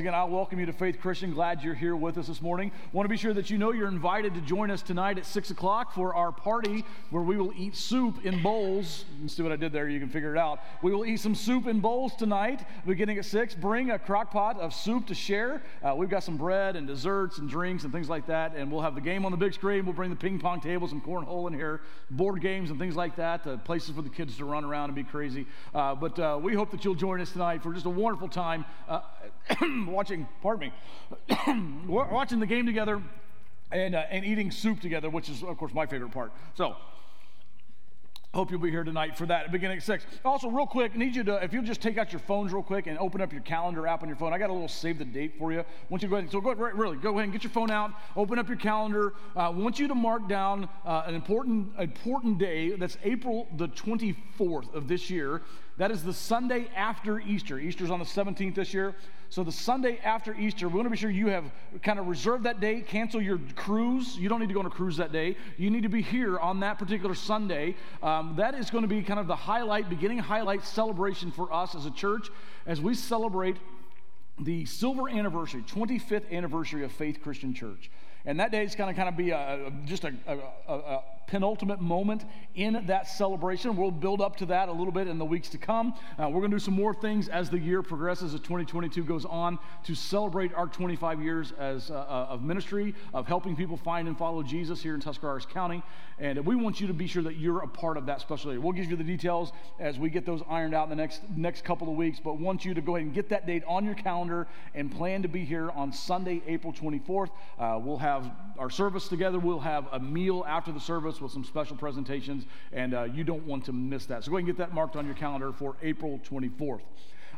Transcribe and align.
Once 0.00 0.06
again, 0.06 0.18
I'll 0.18 0.30
welcome 0.30 0.58
you 0.58 0.64
to 0.64 0.72
Faith 0.72 0.98
Christian. 0.98 1.34
Glad 1.34 1.62
you're 1.62 1.74
here 1.74 1.94
with 1.94 2.16
us 2.16 2.26
this 2.26 2.40
morning. 2.40 2.72
Want 2.94 3.04
to 3.04 3.10
be 3.10 3.18
sure 3.18 3.34
that 3.34 3.50
you 3.50 3.58
know 3.58 3.70
you're 3.70 3.86
invited 3.86 4.32
to 4.32 4.40
join 4.40 4.70
us 4.70 4.80
tonight 4.80 5.18
at 5.18 5.26
6 5.26 5.50
o'clock 5.50 5.92
for 5.92 6.14
our 6.14 6.32
party 6.32 6.86
where 7.10 7.22
we 7.22 7.36
will 7.36 7.52
eat 7.54 7.76
soup 7.76 8.24
in 8.24 8.42
bowls. 8.42 9.04
You 9.20 9.28
see 9.28 9.42
what 9.42 9.52
I 9.52 9.56
did 9.56 9.74
there? 9.74 9.90
You 9.90 10.00
can 10.00 10.08
figure 10.08 10.34
it 10.34 10.38
out. 10.38 10.60
We 10.80 10.90
will 10.94 11.04
eat 11.04 11.18
some 11.18 11.34
soup 11.34 11.66
in 11.66 11.80
bowls 11.80 12.14
tonight, 12.16 12.64
beginning 12.86 13.18
at 13.18 13.26
6. 13.26 13.56
Bring 13.56 13.90
a 13.90 13.98
crock 13.98 14.30
pot 14.30 14.58
of 14.58 14.72
soup 14.72 15.06
to 15.08 15.14
share. 15.14 15.60
Uh, 15.82 15.94
we've 15.94 16.08
got 16.08 16.24
some 16.24 16.38
bread 16.38 16.76
and 16.76 16.86
desserts 16.86 17.36
and 17.36 17.46
drinks 17.46 17.84
and 17.84 17.92
things 17.92 18.08
like 18.08 18.26
that, 18.28 18.56
and 18.56 18.72
we'll 18.72 18.80
have 18.80 18.94
the 18.94 19.02
game 19.02 19.26
on 19.26 19.32
the 19.32 19.36
big 19.36 19.52
screen. 19.52 19.84
We'll 19.84 19.92
bring 19.92 20.08
the 20.08 20.16
ping 20.16 20.38
pong 20.38 20.62
tables 20.62 20.92
and 20.92 21.04
cornhole 21.04 21.46
in 21.46 21.52
here, 21.52 21.82
board 22.10 22.40
games 22.40 22.70
and 22.70 22.78
things 22.78 22.96
like 22.96 23.16
that, 23.16 23.46
uh, 23.46 23.58
places 23.58 23.94
for 23.94 24.00
the 24.00 24.08
kids 24.08 24.38
to 24.38 24.46
run 24.46 24.64
around 24.64 24.84
and 24.86 24.94
be 24.94 25.04
crazy. 25.04 25.46
Uh, 25.74 25.94
but 25.94 26.18
uh, 26.18 26.38
we 26.42 26.54
hope 26.54 26.70
that 26.70 26.86
you'll 26.86 26.94
join 26.94 27.20
us 27.20 27.32
tonight 27.32 27.62
for 27.62 27.74
just 27.74 27.84
a 27.84 27.90
wonderful 27.90 28.28
time. 28.28 28.64
Uh, 29.90 29.92
watching, 29.92 30.28
pardon 30.42 30.72
me, 31.28 31.86
watching 31.88 32.40
the 32.40 32.46
game 32.46 32.66
together 32.66 33.02
and, 33.72 33.94
uh, 33.94 34.04
and 34.10 34.24
eating 34.24 34.50
soup 34.50 34.80
together, 34.80 35.10
which 35.10 35.28
is, 35.28 35.42
of 35.42 35.56
course, 35.58 35.74
my 35.74 35.86
favorite 35.86 36.12
part. 36.12 36.32
So, 36.54 36.76
Hope 38.32 38.52
you'll 38.52 38.60
be 38.60 38.70
here 38.70 38.84
tonight 38.84 39.18
for 39.18 39.26
that, 39.26 39.50
beginning 39.50 39.78
at 39.78 39.82
6. 39.82 40.06
Also, 40.24 40.48
real 40.48 40.64
quick, 40.64 40.96
need 40.96 41.16
you 41.16 41.24
to, 41.24 41.42
if 41.42 41.52
you'll 41.52 41.64
just 41.64 41.80
take 41.80 41.98
out 41.98 42.12
your 42.12 42.20
phones 42.20 42.52
real 42.52 42.62
quick 42.62 42.86
and 42.86 42.96
open 43.00 43.20
up 43.20 43.32
your 43.32 43.42
calendar 43.42 43.88
app 43.88 44.04
on 44.04 44.08
your 44.08 44.16
phone. 44.16 44.32
I 44.32 44.38
got 44.38 44.50
a 44.50 44.52
little 44.52 44.68
save 44.68 45.00
the 45.00 45.04
date 45.04 45.34
for 45.36 45.52
you. 45.52 45.64
Once 45.88 46.04
you 46.04 46.08
go 46.08 46.14
ahead, 46.14 46.30
so 46.30 46.40
go 46.40 46.50
ahead, 46.50 46.78
really, 46.78 46.96
go 46.96 47.10
ahead 47.10 47.24
and 47.24 47.32
get 47.32 47.42
your 47.42 47.50
phone 47.50 47.72
out, 47.72 47.90
open 48.14 48.38
up 48.38 48.46
your 48.46 48.56
calendar. 48.56 49.14
I 49.34 49.46
uh, 49.46 49.50
want 49.50 49.80
you 49.80 49.88
to 49.88 49.96
mark 49.96 50.28
down 50.28 50.68
uh, 50.86 51.02
an 51.06 51.16
important, 51.16 51.72
important 51.76 52.38
day. 52.38 52.76
That's 52.76 52.96
April 53.02 53.48
the 53.56 53.66
24th 53.66 54.72
of 54.74 54.86
this 54.86 55.10
year. 55.10 55.42
That 55.80 55.90
is 55.90 56.04
the 56.04 56.12
Sunday 56.12 56.68
after 56.76 57.20
Easter. 57.20 57.58
Easter's 57.58 57.90
on 57.90 58.00
the 58.00 58.04
17th 58.04 58.54
this 58.54 58.74
year. 58.74 58.94
So 59.30 59.42
the 59.42 59.50
Sunday 59.50 59.98
after 60.04 60.34
Easter, 60.34 60.68
we 60.68 60.74
want 60.74 60.84
to 60.84 60.90
be 60.90 60.96
sure 60.98 61.08
you 61.08 61.28
have 61.28 61.50
kind 61.82 61.98
of 61.98 62.06
reserved 62.06 62.44
that 62.44 62.60
day, 62.60 62.82
cancel 62.82 63.18
your 63.18 63.40
cruise. 63.56 64.14
You 64.14 64.28
don't 64.28 64.40
need 64.40 64.48
to 64.48 64.52
go 64.52 64.60
on 64.60 64.66
a 64.66 64.70
cruise 64.70 64.98
that 64.98 65.10
day. 65.10 65.38
You 65.56 65.70
need 65.70 65.84
to 65.84 65.88
be 65.88 66.02
here 66.02 66.38
on 66.38 66.60
that 66.60 66.78
particular 66.78 67.14
Sunday. 67.14 67.76
Um, 68.02 68.34
that 68.36 68.54
is 68.54 68.68
going 68.68 68.82
to 68.82 68.88
be 68.88 69.00
kind 69.00 69.18
of 69.18 69.26
the 69.26 69.34
highlight, 69.34 69.88
beginning 69.88 70.18
highlight 70.18 70.66
celebration 70.66 71.32
for 71.32 71.50
us 71.50 71.74
as 71.74 71.86
a 71.86 71.90
church 71.90 72.28
as 72.66 72.78
we 72.78 72.92
celebrate 72.92 73.56
the 74.38 74.66
silver 74.66 75.08
anniversary, 75.08 75.62
25th 75.62 76.30
anniversary 76.30 76.84
of 76.84 76.92
Faith 76.92 77.22
Christian 77.22 77.54
Church. 77.54 77.90
And 78.26 78.38
that 78.40 78.50
day 78.50 78.64
is 78.64 78.74
going 78.74 78.92
to 78.92 78.96
kind 78.96 79.08
of 79.08 79.16
be 79.16 79.30
a, 79.30 79.72
just 79.86 80.04
a, 80.04 80.12
a, 80.26 80.74
a 80.74 81.02
penultimate 81.30 81.80
moment 81.80 82.24
in 82.56 82.82
that 82.86 83.06
celebration. 83.06 83.76
We'll 83.76 83.92
build 83.92 84.20
up 84.20 84.36
to 84.36 84.46
that 84.46 84.68
a 84.68 84.72
little 84.72 84.92
bit 84.92 85.06
in 85.06 85.16
the 85.16 85.24
weeks 85.24 85.48
to 85.50 85.58
come. 85.58 85.94
Uh, 86.18 86.28
we're 86.28 86.40
going 86.40 86.50
to 86.50 86.56
do 86.56 86.64
some 86.64 86.74
more 86.74 86.92
things 86.92 87.28
as 87.28 87.48
the 87.48 87.58
year 87.58 87.82
progresses, 87.82 88.34
as 88.34 88.40
2022 88.40 89.04
goes 89.04 89.24
on, 89.24 89.58
to 89.84 89.94
celebrate 89.94 90.52
our 90.54 90.66
25 90.66 91.22
years 91.22 91.52
as 91.52 91.90
uh, 91.90 91.94
uh, 91.94 92.26
of 92.30 92.42
ministry, 92.42 92.94
of 93.14 93.28
helping 93.28 93.54
people 93.54 93.76
find 93.76 94.08
and 94.08 94.18
follow 94.18 94.42
Jesus 94.42 94.82
here 94.82 94.94
in 94.94 95.00
Tuscarawas 95.00 95.46
County. 95.46 95.82
And 96.18 96.44
we 96.44 96.56
want 96.56 96.80
you 96.80 96.88
to 96.88 96.92
be 96.92 97.06
sure 97.06 97.22
that 97.22 97.36
you're 97.36 97.60
a 97.60 97.68
part 97.68 97.96
of 97.96 98.06
that 98.06 98.20
special 98.20 98.50
day. 98.50 98.58
We'll 98.58 98.72
give 98.72 98.90
you 98.90 98.96
the 98.96 99.04
details 99.04 99.52
as 99.78 99.98
we 99.98 100.10
get 100.10 100.26
those 100.26 100.42
ironed 100.50 100.74
out 100.74 100.84
in 100.84 100.90
the 100.90 100.96
next 100.96 101.22
next 101.34 101.64
couple 101.64 101.88
of 101.88 101.94
weeks. 101.94 102.20
But 102.22 102.38
want 102.38 102.64
you 102.64 102.74
to 102.74 102.80
go 102.80 102.96
ahead 102.96 103.06
and 103.06 103.14
get 103.14 103.28
that 103.30 103.46
date 103.46 103.62
on 103.66 103.84
your 103.84 103.94
calendar 103.94 104.48
and 104.74 104.90
plan 104.90 105.22
to 105.22 105.28
be 105.28 105.44
here 105.44 105.70
on 105.70 105.92
Sunday, 105.92 106.42
April 106.46 106.72
24th. 106.72 107.30
Uh, 107.58 107.78
we'll 107.82 107.96
have 107.96 108.09
our 108.58 108.70
service 108.70 109.08
together. 109.08 109.38
We'll 109.38 109.60
have 109.60 109.86
a 109.92 110.00
meal 110.00 110.44
after 110.46 110.72
the 110.72 110.80
service 110.80 111.20
with 111.20 111.32
some 111.32 111.44
special 111.44 111.76
presentations, 111.76 112.44
and 112.72 112.94
uh, 112.94 113.04
you 113.04 113.24
don't 113.24 113.46
want 113.46 113.64
to 113.66 113.72
miss 113.72 114.06
that. 114.06 114.24
So 114.24 114.30
go 114.30 114.36
ahead 114.36 114.48
and 114.48 114.56
get 114.56 114.58
that 114.58 114.74
marked 114.74 114.96
on 114.96 115.06
your 115.06 115.14
calendar 115.14 115.52
for 115.52 115.76
April 115.82 116.20
24th. 116.28 116.82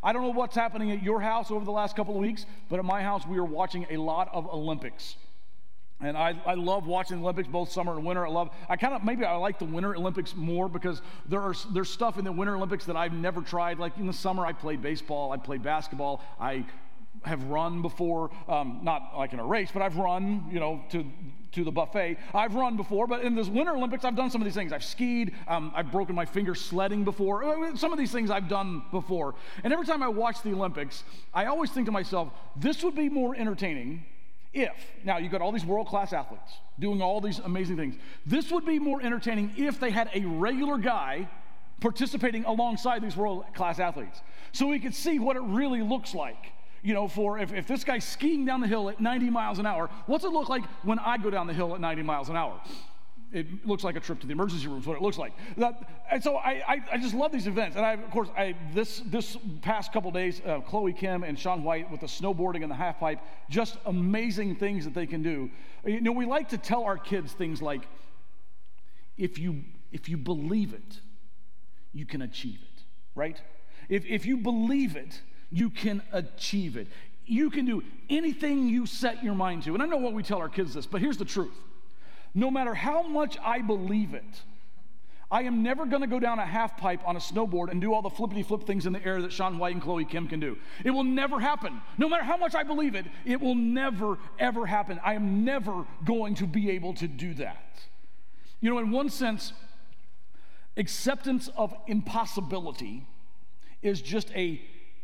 I 0.03 0.12
don't 0.12 0.22
know 0.22 0.31
what's 0.31 0.56
happening 0.56 0.91
at 0.91 1.03
your 1.03 1.21
house 1.21 1.50
over 1.50 1.65
the 1.65 1.71
last 1.71 1.94
couple 1.94 2.15
of 2.15 2.21
weeks, 2.21 2.44
but 2.69 2.78
at 2.78 2.84
my 2.84 3.03
house, 3.03 3.27
we 3.27 3.38
are 3.38 3.44
watching 3.44 3.87
a 3.91 3.97
lot 3.97 4.28
of 4.33 4.53
Olympics. 4.53 5.16
And 6.00 6.16
I, 6.16 6.34
I 6.44 6.55
love 6.55 6.89
watching 6.89 7.19
the 7.19 7.22
Olympics 7.22 7.47
both 7.47 7.71
summer 7.71 7.93
and 7.93 8.04
winter. 8.04 8.27
I 8.27 8.31
love, 8.31 8.50
I 8.69 8.77
kind 8.77 8.94
of, 8.94 9.04
maybe 9.04 9.25
I 9.25 9.37
like 9.37 9.60
the 9.60 9.65
Winter 9.65 9.94
Olympics 9.94 10.34
more 10.34 10.69
because 10.69 11.00
there 11.28 11.41
are, 11.41 11.54
there's 11.72 11.91
stuff 11.91 12.19
in 12.19 12.25
the 12.25 12.33
Winter 12.33 12.56
Olympics 12.56 12.84
that 12.87 12.97
I've 12.97 13.12
never 13.12 13.41
tried. 13.41 13.78
Like 13.78 13.97
in 13.99 14.09
the 14.09 14.12
summer, 14.12 14.44
I 14.44 14.53
played 14.53 14.83
baseball, 14.83 15.31
I 15.31 15.37
played 15.37 15.62
basketball, 15.62 16.25
I 16.41 16.65
have 17.25 17.43
run 17.44 17.83
before, 17.83 18.31
um, 18.49 18.81
not 18.83 19.12
like 19.16 19.33
in 19.33 19.38
a 19.38 19.44
race, 19.44 19.71
but 19.72 19.83
I've 19.83 19.97
run, 19.97 20.49
you 20.50 20.60
know, 20.60 20.83
to 20.91 21.05
to 21.53 21.65
the 21.65 21.71
buffet. 21.71 22.16
I've 22.34 22.55
run 22.55 22.77
before, 22.77 23.06
but 23.06 23.22
in 23.22 23.34
this 23.34 23.49
Winter 23.49 23.77
Olympics, 23.77 24.05
I've 24.05 24.16
done 24.16 24.31
some 24.31 24.41
of 24.41 24.47
these 24.47 24.55
things. 24.55 24.72
I've 24.72 24.84
skied, 24.84 25.34
um, 25.47 25.71
I've 25.75 25.93
broken 25.93 26.15
my 26.15 26.25
finger 26.25 26.55
sledding 26.55 27.05
before. 27.05 27.44
Uh, 27.44 27.77
some 27.77 27.93
of 27.93 27.99
these 27.99 28.10
things 28.10 28.31
I've 28.31 28.49
done 28.49 28.83
before. 28.91 29.34
And 29.62 29.72
every 29.72 29.87
time 29.87 30.03
I 30.03 30.09
watch 30.09 30.43
the 30.43 30.53
Olympics, 30.53 31.05
I 31.34 31.47
always 31.47 31.71
think 31.71 31.87
to 31.87 31.93
myself, 31.93 32.33
this 32.56 32.83
would 32.83 32.94
be 32.94 33.09
more 33.09 33.37
entertaining 33.37 34.04
if, 34.54 34.72
now 35.04 35.19
you've 35.19 35.33
got 35.33 35.41
all 35.41 35.53
these 35.53 35.65
world 35.65 35.87
class 35.87 36.12
athletes 36.12 36.53
doing 36.78 37.00
all 37.00 37.21
these 37.21 37.39
amazing 37.39 37.77
things. 37.77 37.97
This 38.27 38.50
would 38.50 38.66
be 38.66 38.78
more 38.78 39.03
entertaining 39.03 39.53
if 39.56 39.78
they 39.78 39.91
had 39.91 40.10
a 40.15 40.25
regular 40.25 40.78
guy 40.78 41.28
participating 41.81 42.44
alongside 42.44 43.03
these 43.03 43.16
world 43.16 43.44
class 43.54 43.78
athletes 43.78 44.21
so 44.53 44.69
we 44.69 44.78
could 44.78 44.94
see 44.94 45.19
what 45.19 45.37
it 45.37 45.43
really 45.43 45.83
looks 45.83 46.15
like 46.15 46.53
you 46.82 46.94
know, 46.94 47.06
for 47.06 47.38
if, 47.38 47.53
if 47.53 47.66
this 47.66 47.84
guy's 47.84 48.04
skiing 48.04 48.44
down 48.44 48.60
the 48.60 48.66
hill 48.66 48.88
at 48.88 49.00
90 49.00 49.31
miles 49.31 49.59
an 49.59 49.66
hour, 49.66 49.88
what's 50.06 50.25
it 50.25 50.32
look 50.32 50.48
like 50.48 50.65
when 50.82 50.98
I 50.98 51.16
go 51.16 51.31
down 51.31 51.47
the 51.47 51.54
hill 51.54 51.75
at 51.75 51.81
90 51.81 52.03
miles 52.03 52.28
an 52.28 52.37
hour? 52.37 52.60
It 53.32 53.66
looks 53.66 53.82
like 53.82 53.97
a 53.97 54.00
trip 54.00 54.20
to 54.20 54.26
the 54.26 54.32
emergency 54.32 54.66
room 54.66 54.81
is 54.81 54.87
what 54.87 54.97
it 54.97 55.03
looks 55.03 55.16
like. 55.16 55.32
That, 55.56 55.88
and 56.10 56.22
so 56.22 56.37
I, 56.37 56.62
I, 56.69 56.82
I, 56.92 56.98
just 56.98 57.15
love 57.15 57.32
these 57.32 57.47
events. 57.47 57.76
And 57.76 57.87
I, 57.87 57.92
of 57.94 58.10
course, 58.10 58.28
I, 58.37 58.54
this, 58.75 59.00
this 59.06 59.38
past 59.62 59.91
couple 59.91 60.10
days, 60.10 60.42
uh, 60.44 60.60
Chloe 60.60 60.92
Kim 60.92 61.22
and 61.22 61.38
Shaun 61.38 61.65
White 61.65 61.91
with 61.91 62.00
the 62.00 62.06
snowboarding 62.06 62.62
and 62.62 62.71
the 62.71 62.75
half 62.75 63.00
pipe, 63.00 63.21
just 63.48 63.78
amazing 63.87 64.56
things 64.56 64.84
that 64.84 64.92
they 64.92 65.06
can 65.06 65.22
do. 65.22 65.50
You 65.87 66.03
know, 66.03 66.12
we 66.12 66.26
like 66.26 66.50
to 66.50 66.59
tell 66.59 66.84
our 66.84 66.98
kids 66.98 67.32
things 67.32 67.62
like, 67.62 67.88
if 69.16 69.38
you, 69.38 69.62
if 69.92 70.10
you 70.10 70.19
believe 70.19 70.75
it, 70.75 71.00
you 71.94 72.04
can 72.04 72.21
achieve 72.21 72.59
it, 72.60 72.82
right? 73.15 73.41
If, 73.88 74.04
if 74.04 74.26
you 74.26 74.37
believe 74.37 74.94
it, 74.94 75.22
you 75.52 75.70
can 75.70 76.02
achieve 76.12 76.76
it. 76.76 76.88
You 77.24 77.50
can 77.50 77.66
do 77.66 77.84
anything 78.10 78.68
you 78.68 78.86
set 78.86 79.22
your 79.22 79.34
mind 79.34 79.62
to. 79.64 79.74
And 79.74 79.82
I 79.82 79.86
know 79.86 79.98
what 79.98 80.14
we 80.14 80.22
tell 80.22 80.38
our 80.38 80.48
kids 80.48 80.74
this, 80.74 80.86
but 80.86 81.00
here's 81.00 81.18
the 81.18 81.24
truth. 81.24 81.56
No 82.34 82.50
matter 82.50 82.74
how 82.74 83.02
much 83.02 83.36
I 83.44 83.60
believe 83.60 84.14
it, 84.14 84.24
I 85.30 85.42
am 85.42 85.62
never 85.62 85.86
going 85.86 86.02
to 86.02 86.08
go 86.08 86.18
down 86.18 86.38
a 86.38 86.46
half 86.46 86.76
pipe 86.76 87.00
on 87.06 87.16
a 87.16 87.18
snowboard 87.18 87.70
and 87.70 87.80
do 87.80 87.94
all 87.94 88.02
the 88.02 88.10
flippity 88.10 88.42
flip 88.42 88.66
things 88.66 88.86
in 88.86 88.92
the 88.92 89.04
air 89.04 89.20
that 89.22 89.32
Shaun 89.32 89.58
White 89.58 89.74
and 89.74 89.82
Chloe 89.82 90.04
Kim 90.04 90.28
can 90.28 90.41
do. 90.41 90.58
It 90.84 90.91
will 90.91 91.04
never 91.04 91.41
happen. 91.41 91.80
No 91.96 92.08
matter 92.08 92.22
how 92.22 92.36
much 92.36 92.54
I 92.54 92.62
believe 92.62 92.94
it, 92.94 93.06
it 93.24 93.41
will 93.41 93.54
never, 93.54 94.18
ever 94.38 94.66
happen. 94.66 95.00
I 95.04 95.14
am 95.14 95.44
never 95.44 95.86
going 96.04 96.34
to 96.36 96.46
be 96.46 96.70
able 96.70 96.94
to 96.94 97.08
do 97.08 97.32
that. 97.34 97.82
You 98.60 98.70
know, 98.70 98.78
in 98.78 98.91
one 98.91 99.08
sense, 99.08 99.52
acceptance 100.76 101.48
of 101.56 101.74
impossibility 101.86 103.06
is 103.82 104.02
just 104.02 104.30
a 104.32 104.62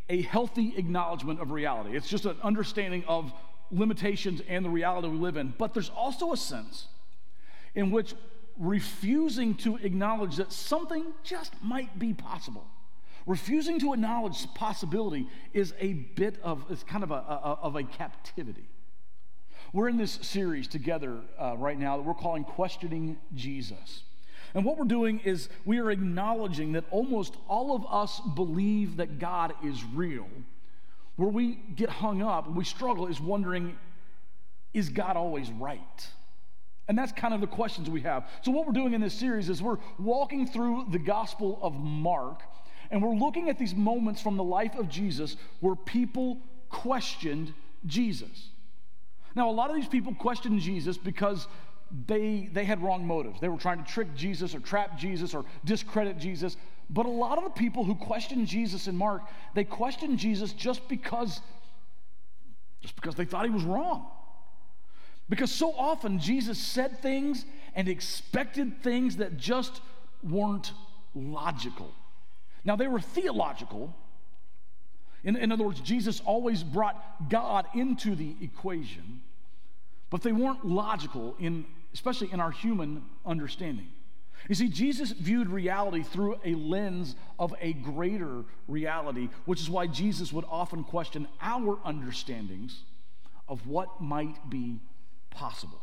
a 0.08 0.22
healthy 0.22 0.75
acknowledgement 0.76 1.40
of 1.40 1.50
reality. 1.50 1.96
It's 1.96 2.08
just 2.08 2.25
an 2.25 2.37
understanding 2.43 3.05
of 3.06 3.32
limitations 3.70 4.40
and 4.49 4.64
the 4.64 4.70
reality 4.70 5.08
we 5.08 5.19
live 5.19 5.37
in. 5.37 5.55
But 5.58 5.75
there's 5.75 5.90
also 5.90 6.32
a 6.32 6.37
sense 6.37 6.87
in 7.75 7.90
which 7.90 8.14
refusing 8.58 9.55
to 9.55 9.76
acknowledge 9.76 10.37
that 10.37 10.52
something 10.52 11.05
just 11.22 11.52
might 11.62 11.99
be 11.99 12.12
possible, 12.12 12.66
refusing 13.26 13.78
to 13.81 13.93
acknowledge 13.93 14.46
possibility 14.55 15.28
is 15.52 15.75
a 15.78 15.93
bit 15.93 16.38
of, 16.43 16.64
it's 16.70 16.82
kind 16.82 17.04
of 17.04 17.11
a, 17.11 17.14
a 17.14 17.58
of 17.62 17.76
a 17.76 17.84
captivity. 17.84 18.69
We're 19.72 19.88
in 19.88 19.99
this 19.99 20.19
series 20.22 20.66
together 20.66 21.20
uh, 21.38 21.54
right 21.58 21.78
now 21.78 21.99
that 21.99 22.02
we're 22.02 22.14
calling 22.14 22.44
Questioning 22.44 23.19
Jesus. 23.34 24.02
And 24.55 24.65
what 24.65 24.79
we're 24.79 24.85
doing 24.85 25.21
is 25.21 25.49
we 25.65 25.79
are 25.79 25.91
acknowledging 25.91 26.73
that 26.73 26.85
almost 26.91 27.37
all 27.49 27.75
of 27.75 27.85
us 27.91 28.21
believe 28.35 28.97
that 28.97 29.19
God 29.19 29.53
is 29.65 29.83
real. 29.95 30.27
Where 31.17 31.29
we 31.29 31.55
get 31.75 31.89
hung 31.89 32.23
up 32.23 32.47
and 32.47 32.56
we 32.56 32.65
struggle 32.65 33.06
is 33.06 33.21
wondering, 33.21 33.77
is 34.73 34.89
God 34.89 35.17
always 35.17 35.50
right? 35.50 36.09
And 36.89 36.97
that's 36.97 37.12
kind 37.12 37.35
of 37.35 37.41
the 37.41 37.47
questions 37.47 37.91
we 37.91 38.00
have. 38.03 38.29
So, 38.43 38.50
what 38.50 38.67
we're 38.67 38.73
doing 38.73 38.95
in 38.95 39.00
this 39.00 39.15
series 39.15 39.50
is 39.50 39.62
we're 39.62 39.79
walking 39.99 40.47
through 40.47 40.87
the 40.91 40.99
Gospel 40.99 41.59
of 41.61 41.75
Mark, 41.75 42.43
and 42.91 43.03
we're 43.03 43.15
looking 43.15 43.50
at 43.50 43.59
these 43.59 43.75
moments 43.75 44.23
from 44.23 44.39
the 44.39 44.45
life 44.45 44.75
of 44.75 44.89
Jesus 44.89 45.37
where 45.61 45.77
people 45.77 46.39
questioned 46.71 47.53
Jesus. 47.85 48.49
Now, 49.35 49.50
a 49.50 49.53
lot 49.53 49.69
of 49.69 49.77
these 49.77 49.89
people 49.89 50.15
questioned 50.15 50.61
Jesus 50.61 50.97
because 50.97 51.47
they, 52.06 52.49
they 52.52 52.64
had 52.64 52.82
wrong 52.82 53.06
motives. 53.06 53.40
They 53.40 53.49
were 53.49 53.58
trying 53.58 53.82
to 53.82 53.90
trick 53.90 54.14
Jesus 54.14 54.55
or 54.55 54.61
trap 54.61 54.99
Jesus 54.99 55.35
or 55.35 55.44
discredit 55.64 56.19
Jesus. 56.19 56.56
But 56.90 57.06
a 57.06 57.11
lot 57.11 57.38
of 57.38 57.44
the 57.44 57.50
people 57.50 57.85
who 57.85 57.94
questioned 57.94 58.46
Jesus 58.46 58.88
in 58.88 58.96
Mark, 58.96 59.23
they 59.55 59.64
questioned 59.64 60.19
Jesus 60.19 60.52
just 60.52 60.88
because, 60.88 61.40
just 62.81 62.94
because 62.94 63.14
they 63.14 63.25
thought 63.25 63.44
he 63.44 63.50
was 63.50 63.64
wrong. 63.64 64.06
Because 65.29 65.52
so 65.52 65.73
often 65.73 66.19
Jesus 66.19 66.58
said 66.58 67.02
things 67.02 67.44
and 67.75 67.88
expected 67.88 68.82
things 68.82 69.17
that 69.19 69.37
just 69.37 69.81
weren't 70.23 70.73
logical. 71.14 71.93
Now, 72.64 72.76
they 72.76 72.88
were 72.88 73.00
theological. 73.00 73.94
In, 75.25 75.37
in 75.37 75.52
other 75.52 75.64
words, 75.64 75.81
Jesus 75.81 76.20
always 76.25 76.62
brought 76.62 77.29
God 77.29 77.67
into 77.75 78.14
the 78.14 78.37
equation, 78.40 79.20
but 80.11 80.23
they 80.23 80.32
weren't 80.32 80.64
logical, 80.64 81.35
in, 81.38 81.67
especially 81.99 82.33
in 82.33 82.39
our 82.39 82.53
human 82.53 83.03
understanding. 83.27 83.89
You 84.49 84.55
see, 84.55 84.69
Jesus 84.69 85.11
viewed 85.11 85.49
reality 85.49 86.05
through 86.05 86.39
a 86.45 86.55
lens 86.55 87.17
of 87.41 87.53
a 87.61 87.73
greater 87.73 88.45
reality, 88.69 89.31
which 89.47 89.61
is 89.61 89.69
why 89.69 89.89
Jesus 89.89 90.33
would 90.33 90.45
often 90.49 90.85
question 90.85 91.27
our 91.43 91.81
understandings 91.85 92.85
of 93.49 93.67
what 93.67 94.00
might 94.00 94.49
be 94.49 94.79
possible. 95.31 95.83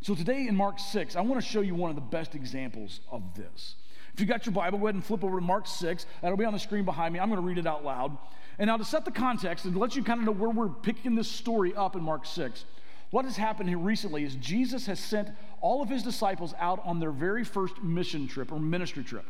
So 0.00 0.14
today 0.14 0.46
in 0.48 0.56
Mark 0.56 0.78
6, 0.78 1.16
I 1.16 1.20
want 1.20 1.38
to 1.42 1.46
show 1.46 1.60
you 1.60 1.74
one 1.74 1.90
of 1.90 1.96
the 1.96 2.00
best 2.00 2.34
examples 2.34 3.00
of 3.12 3.22
this. 3.34 3.74
If 4.14 4.20
you 4.20 4.26
got 4.26 4.46
your 4.46 4.54
Bible, 4.54 4.78
go 4.78 4.86
ahead 4.86 4.94
and 4.94 5.04
flip 5.04 5.22
over 5.22 5.38
to 5.38 5.44
Mark 5.44 5.66
6. 5.66 6.06
That'll 6.22 6.38
be 6.38 6.46
on 6.46 6.54
the 6.54 6.58
screen 6.58 6.86
behind 6.86 7.12
me. 7.12 7.20
I'm 7.20 7.28
going 7.28 7.42
to 7.42 7.46
read 7.46 7.58
it 7.58 7.66
out 7.66 7.84
loud. 7.84 8.16
And 8.58 8.68
now, 8.68 8.78
to 8.78 8.86
set 8.86 9.04
the 9.04 9.10
context 9.10 9.66
and 9.66 9.76
let 9.76 9.96
you 9.96 10.02
kind 10.02 10.18
of 10.18 10.24
know 10.24 10.32
where 10.32 10.48
we're 10.48 10.70
picking 10.70 11.14
this 11.14 11.28
story 11.28 11.74
up 11.74 11.94
in 11.94 12.02
Mark 12.02 12.24
6, 12.24 12.64
what 13.10 13.24
has 13.24 13.36
happened 13.36 13.68
here 13.68 13.78
recently 13.78 14.24
is 14.24 14.34
Jesus 14.36 14.86
has 14.86 14.98
sent 14.98 15.30
all 15.60 15.82
of 15.82 15.88
his 15.88 16.02
disciples 16.02 16.54
out 16.58 16.80
on 16.84 17.00
their 17.00 17.12
very 17.12 17.44
first 17.44 17.82
mission 17.82 18.26
trip 18.26 18.50
or 18.50 18.58
ministry 18.58 19.04
trip. 19.04 19.24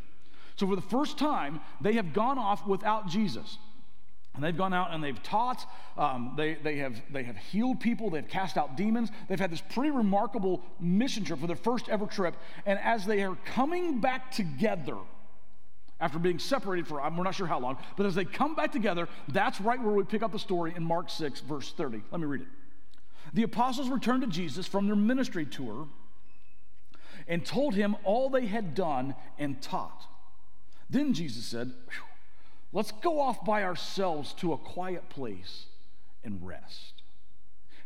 So, 0.57 0.67
for 0.67 0.77
the 0.77 0.83
first 0.83 1.19
time, 1.19 1.61
they 1.81 1.93
have 1.95 2.13
gone 2.13 2.39
off 2.39 2.67
without 2.67 3.09
Jesus. 3.09 3.59
And 4.35 4.45
they've 4.45 4.57
gone 4.57 4.75
out 4.75 4.93
and 4.93 5.03
they've 5.03 5.23
taught, 5.23 5.67
um, 5.97 6.35
they, 6.37 6.55
they, 6.55 6.77
have, 6.77 7.01
they 7.11 7.23
have 7.23 7.37
healed 7.37 7.81
people, 7.81 8.11
they've 8.11 8.29
cast 8.29 8.59
out 8.59 8.77
demons. 8.77 9.11
They've 9.29 9.41
had 9.41 9.51
this 9.51 9.63
pretty 9.63 9.91
remarkable 9.91 10.63
mission 10.79 11.25
trip 11.25 11.41
for 11.41 11.47
their 11.47 11.57
first 11.57 11.89
ever 11.89 12.07
trip. 12.07 12.37
And 12.67 12.79
as 12.79 13.07
they 13.07 13.23
are 13.23 13.37
coming 13.47 13.99
back 13.99 14.31
together, 14.31 14.97
after 16.01 16.19
being 16.19 16.39
separated 16.39 16.87
for, 16.87 16.97
we're 16.97 17.25
not 17.25 17.35
sure 17.35 17.47
how 17.47 17.59
long, 17.59 17.79
but 17.97 18.05
as 18.05 18.15
they 18.15 18.27
come 18.27 18.55
back 18.55 18.73
together, 18.73 19.09
that's 19.29 19.59
right 19.61 19.83
where 19.83 19.95
we 19.95 20.05
pick 20.05 20.23
up 20.23 20.33
the 20.33 20.39
story 20.39 20.75
in 20.77 20.85
Mark 20.85 21.09
6, 21.09 21.41
verse 21.41 21.73
30. 21.73 22.03
Let 22.11 22.21
me 22.21 22.27
read 22.27 22.43
it. 22.43 22.49
The 23.33 23.43
apostles 23.43 23.89
returned 23.89 24.23
to 24.23 24.29
Jesus 24.29 24.67
from 24.67 24.87
their 24.87 24.97
ministry 24.97 25.47
tour 25.47 25.89
and 27.29 27.45
told 27.45 27.75
him 27.75 27.97
all 28.05 28.31
they 28.31 28.47
had 28.47 28.75
done 28.75 29.15
and 29.39 29.61
taught. 29.61 30.07
Then 30.89 31.13
Jesus 31.13 31.45
said, 31.45 31.73
Let's 32.73 32.93
go 32.93 33.21
off 33.21 33.45
by 33.45 33.63
ourselves 33.65 34.33
to 34.35 34.53
a 34.53 34.59
quiet 34.59 35.09
place 35.09 35.67
and 36.25 36.47
rest. 36.47 37.03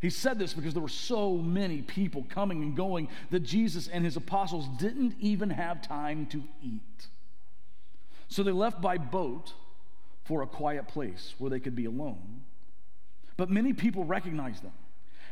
He 0.00 0.10
said 0.10 0.38
this 0.38 0.54
because 0.54 0.72
there 0.72 0.82
were 0.82 0.88
so 0.88 1.36
many 1.36 1.82
people 1.82 2.26
coming 2.28 2.62
and 2.62 2.74
going 2.74 3.08
that 3.30 3.40
Jesus 3.40 3.86
and 3.86 4.04
his 4.04 4.16
apostles 4.16 4.66
didn't 4.78 5.14
even 5.20 5.50
have 5.50 5.82
time 5.82 6.26
to 6.26 6.42
eat. 6.62 7.06
So 8.28 8.42
they 8.42 8.52
left 8.52 8.80
by 8.80 8.96
boat 8.96 9.52
for 10.24 10.42
a 10.42 10.46
quiet 10.46 10.88
place 10.88 11.34
where 11.38 11.50
they 11.50 11.60
could 11.60 11.76
be 11.76 11.84
alone. 11.84 12.42
But 13.36 13.50
many 13.50 13.72
people 13.72 14.04
recognized 14.04 14.62
them 14.62 14.72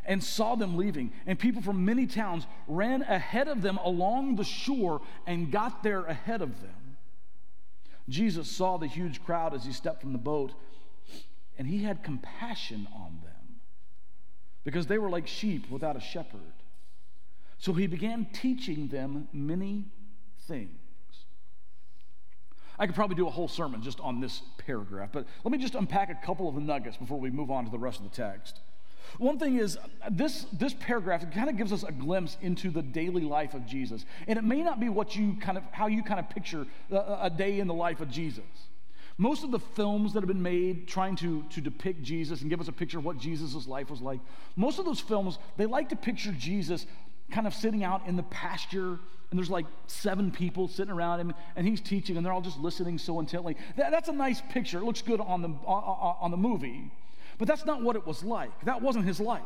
and 0.04 0.22
saw 0.22 0.54
them 0.54 0.76
leaving, 0.76 1.12
and 1.26 1.38
people 1.38 1.62
from 1.62 1.84
many 1.84 2.06
towns 2.06 2.46
ran 2.66 3.02
ahead 3.02 3.48
of 3.48 3.62
them 3.62 3.78
along 3.78 4.36
the 4.36 4.44
shore 4.44 5.00
and 5.26 5.50
got 5.52 5.82
there 5.82 6.04
ahead 6.04 6.42
of 6.42 6.60
them. 6.60 6.96
Jesus 8.08 8.50
saw 8.50 8.78
the 8.78 8.86
huge 8.86 9.22
crowd 9.24 9.54
as 9.54 9.64
he 9.64 9.72
stepped 9.72 10.00
from 10.00 10.12
the 10.12 10.18
boat, 10.18 10.52
and 11.58 11.66
he 11.66 11.82
had 11.82 12.02
compassion 12.02 12.88
on 12.94 13.18
them 13.22 13.60
because 14.64 14.86
they 14.86 14.98
were 14.98 15.10
like 15.10 15.26
sheep 15.26 15.70
without 15.70 15.96
a 15.96 16.00
shepherd. 16.00 16.40
So 17.58 17.72
he 17.72 17.86
began 17.86 18.26
teaching 18.32 18.88
them 18.88 19.28
many 19.32 19.86
things. 20.46 20.70
I 22.78 22.86
could 22.86 22.94
probably 22.94 23.16
do 23.16 23.26
a 23.26 23.30
whole 23.30 23.48
sermon 23.48 23.82
just 23.82 23.98
on 24.00 24.20
this 24.20 24.40
paragraph, 24.58 25.10
but 25.12 25.26
let 25.42 25.50
me 25.50 25.58
just 25.58 25.74
unpack 25.74 26.10
a 26.10 26.26
couple 26.26 26.48
of 26.48 26.54
the 26.54 26.60
nuggets 26.60 26.96
before 26.96 27.18
we 27.18 27.30
move 27.30 27.50
on 27.50 27.64
to 27.64 27.70
the 27.70 27.78
rest 27.78 27.98
of 27.98 28.04
the 28.04 28.14
text. 28.14 28.60
One 29.16 29.38
thing 29.38 29.56
is, 29.56 29.78
this, 30.10 30.46
this 30.52 30.74
paragraph 30.74 31.24
kind 31.32 31.48
of 31.48 31.56
gives 31.56 31.72
us 31.72 31.82
a 31.82 31.92
glimpse 31.92 32.36
into 32.42 32.70
the 32.70 32.82
daily 32.82 33.22
life 33.22 33.54
of 33.54 33.66
Jesus. 33.66 34.04
And 34.26 34.38
it 34.38 34.44
may 34.44 34.62
not 34.62 34.78
be 34.78 34.88
what 34.88 35.16
you 35.16 35.36
kind 35.40 35.56
of, 35.56 35.64
how 35.72 35.86
you 35.86 36.02
kind 36.02 36.20
of 36.20 36.28
picture 36.28 36.66
a, 36.90 37.18
a 37.22 37.30
day 37.30 37.60
in 37.60 37.66
the 37.66 37.74
life 37.74 38.00
of 38.00 38.10
Jesus. 38.10 38.44
Most 39.16 39.42
of 39.42 39.50
the 39.50 39.58
films 39.58 40.12
that 40.12 40.20
have 40.20 40.28
been 40.28 40.42
made 40.42 40.86
trying 40.86 41.16
to, 41.16 41.42
to 41.50 41.60
depict 41.60 42.02
Jesus 42.02 42.40
and 42.40 42.50
give 42.50 42.60
us 42.60 42.68
a 42.68 42.72
picture 42.72 42.98
of 42.98 43.04
what 43.04 43.18
Jesus' 43.18 43.66
life 43.66 43.90
was 43.90 44.00
like, 44.00 44.20
most 44.54 44.78
of 44.78 44.84
those 44.84 45.00
films, 45.00 45.38
they 45.56 45.66
like 45.66 45.88
to 45.88 45.96
picture 45.96 46.32
Jesus 46.32 46.86
kind 47.30 47.46
of 47.46 47.54
sitting 47.54 47.82
out 47.82 48.06
in 48.06 48.16
the 48.16 48.22
pasture 48.24 48.98
and 49.30 49.38
there's 49.38 49.50
like 49.50 49.66
seven 49.86 50.30
people 50.30 50.68
sitting 50.68 50.92
around 50.92 51.20
him 51.20 51.34
and 51.56 51.66
he's 51.66 51.80
teaching 51.80 52.16
and 52.16 52.24
they're 52.24 52.32
all 52.32 52.40
just 52.40 52.58
listening 52.58 52.96
so 52.96 53.20
intently. 53.20 53.56
That, 53.76 53.90
that's 53.90 54.08
a 54.08 54.12
nice 54.12 54.40
picture. 54.50 54.78
It 54.78 54.84
looks 54.84 55.02
good 55.02 55.20
on 55.20 55.42
the, 55.42 55.48
on, 55.66 56.16
on 56.20 56.30
the 56.30 56.36
movie. 56.36 56.90
But 57.38 57.48
that's 57.48 57.64
not 57.64 57.82
what 57.82 57.96
it 57.96 58.06
was 58.06 58.22
like. 58.22 58.50
That 58.64 58.82
wasn't 58.82 59.06
his 59.06 59.20
life. 59.20 59.42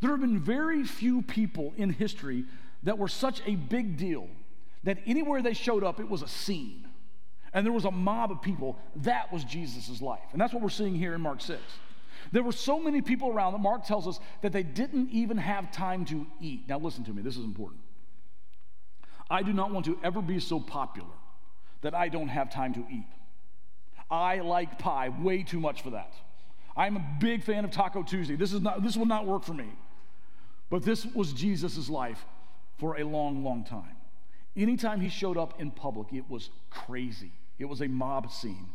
There 0.00 0.10
have 0.10 0.20
been 0.20 0.40
very 0.40 0.84
few 0.84 1.22
people 1.22 1.72
in 1.76 1.90
history 1.90 2.44
that 2.82 2.98
were 2.98 3.08
such 3.08 3.40
a 3.46 3.54
big 3.54 3.96
deal 3.96 4.28
that 4.84 4.98
anywhere 5.06 5.42
they 5.42 5.54
showed 5.54 5.82
up, 5.82 6.00
it 6.00 6.08
was 6.08 6.22
a 6.22 6.28
scene. 6.28 6.86
And 7.52 7.64
there 7.64 7.72
was 7.72 7.84
a 7.84 7.90
mob 7.90 8.30
of 8.30 8.42
people. 8.42 8.78
That 8.96 9.32
was 9.32 9.42
Jesus' 9.44 10.02
life. 10.02 10.20
And 10.32 10.40
that's 10.40 10.52
what 10.52 10.62
we're 10.62 10.68
seeing 10.68 10.94
here 10.94 11.14
in 11.14 11.20
Mark 11.20 11.40
6. 11.40 11.60
There 12.32 12.42
were 12.42 12.52
so 12.52 12.78
many 12.78 13.00
people 13.00 13.30
around 13.30 13.52
that 13.52 13.60
Mark 13.60 13.84
tells 13.84 14.06
us 14.06 14.18
that 14.42 14.52
they 14.52 14.62
didn't 14.62 15.10
even 15.10 15.38
have 15.38 15.70
time 15.72 16.04
to 16.06 16.26
eat. 16.40 16.68
Now, 16.68 16.78
listen 16.78 17.04
to 17.04 17.12
me, 17.12 17.22
this 17.22 17.36
is 17.36 17.44
important. 17.44 17.80
I 19.30 19.42
do 19.42 19.52
not 19.52 19.72
want 19.72 19.86
to 19.86 19.98
ever 20.04 20.20
be 20.20 20.38
so 20.40 20.60
popular 20.60 21.08
that 21.82 21.94
I 21.94 22.08
don't 22.08 22.28
have 22.28 22.50
time 22.50 22.74
to 22.74 22.84
eat. 22.90 23.06
I 24.10 24.40
like 24.40 24.78
pie 24.78 25.08
way 25.08 25.42
too 25.42 25.60
much 25.60 25.82
for 25.82 25.90
that. 25.90 26.12
I'm 26.76 26.96
a 26.96 27.04
big 27.20 27.42
fan 27.42 27.64
of 27.64 27.70
Taco 27.70 28.02
Tuesday. 28.02 28.36
This, 28.36 28.52
is 28.52 28.60
not, 28.60 28.82
this 28.82 28.96
will 28.96 29.06
not 29.06 29.26
work 29.26 29.44
for 29.44 29.54
me. 29.54 29.68
But 30.68 30.82
this 30.82 31.06
was 31.06 31.32
Jesus' 31.32 31.88
life 31.88 32.24
for 32.78 32.98
a 32.98 33.04
long, 33.04 33.42
long 33.42 33.64
time. 33.64 33.96
Anytime 34.56 35.00
he 35.00 35.08
showed 35.08 35.38
up 35.38 35.60
in 35.60 35.70
public, 35.70 36.12
it 36.12 36.28
was 36.28 36.50
crazy. 36.70 37.32
It 37.58 37.66
was 37.66 37.80
a 37.80 37.88
mob 37.88 38.30
scene. 38.30 38.68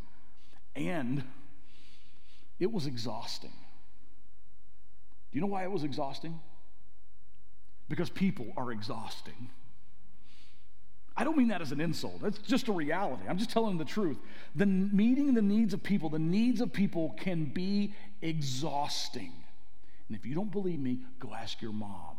And 0.75 1.23
it 2.59 2.71
was 2.71 2.87
exhausting. 2.87 3.53
Do 5.31 5.37
you 5.37 5.41
know 5.41 5.47
why 5.47 5.63
it 5.63 5.71
was 5.71 5.83
exhausting? 5.83 6.39
Because 7.87 8.09
people 8.09 8.47
are 8.57 8.71
exhausting. 8.71 9.49
I 11.15 11.23
don't 11.23 11.37
mean 11.37 11.49
that 11.49 11.61
as 11.61 11.71
an 11.71 11.81
insult. 11.81 12.21
That's 12.21 12.37
just 12.39 12.67
a 12.67 12.71
reality. 12.71 13.23
I'm 13.27 13.37
just 13.37 13.51
telling 13.51 13.77
the 13.77 13.85
truth. 13.85 14.17
The 14.55 14.65
meeting 14.65 15.33
the 15.33 15.41
needs 15.41 15.73
of 15.73 15.83
people, 15.83 16.09
the 16.09 16.19
needs 16.19 16.61
of 16.61 16.71
people 16.71 17.15
can 17.17 17.45
be 17.45 17.93
exhausting. 18.21 19.33
And 20.07 20.17
if 20.17 20.25
you 20.25 20.35
don't 20.35 20.51
believe 20.51 20.79
me, 20.79 20.99
go 21.19 21.33
ask 21.33 21.61
your 21.61 21.73
mom. 21.73 22.17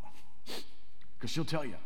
Because 1.18 1.30
she'll 1.30 1.44
tell 1.44 1.64
you. 1.64 1.76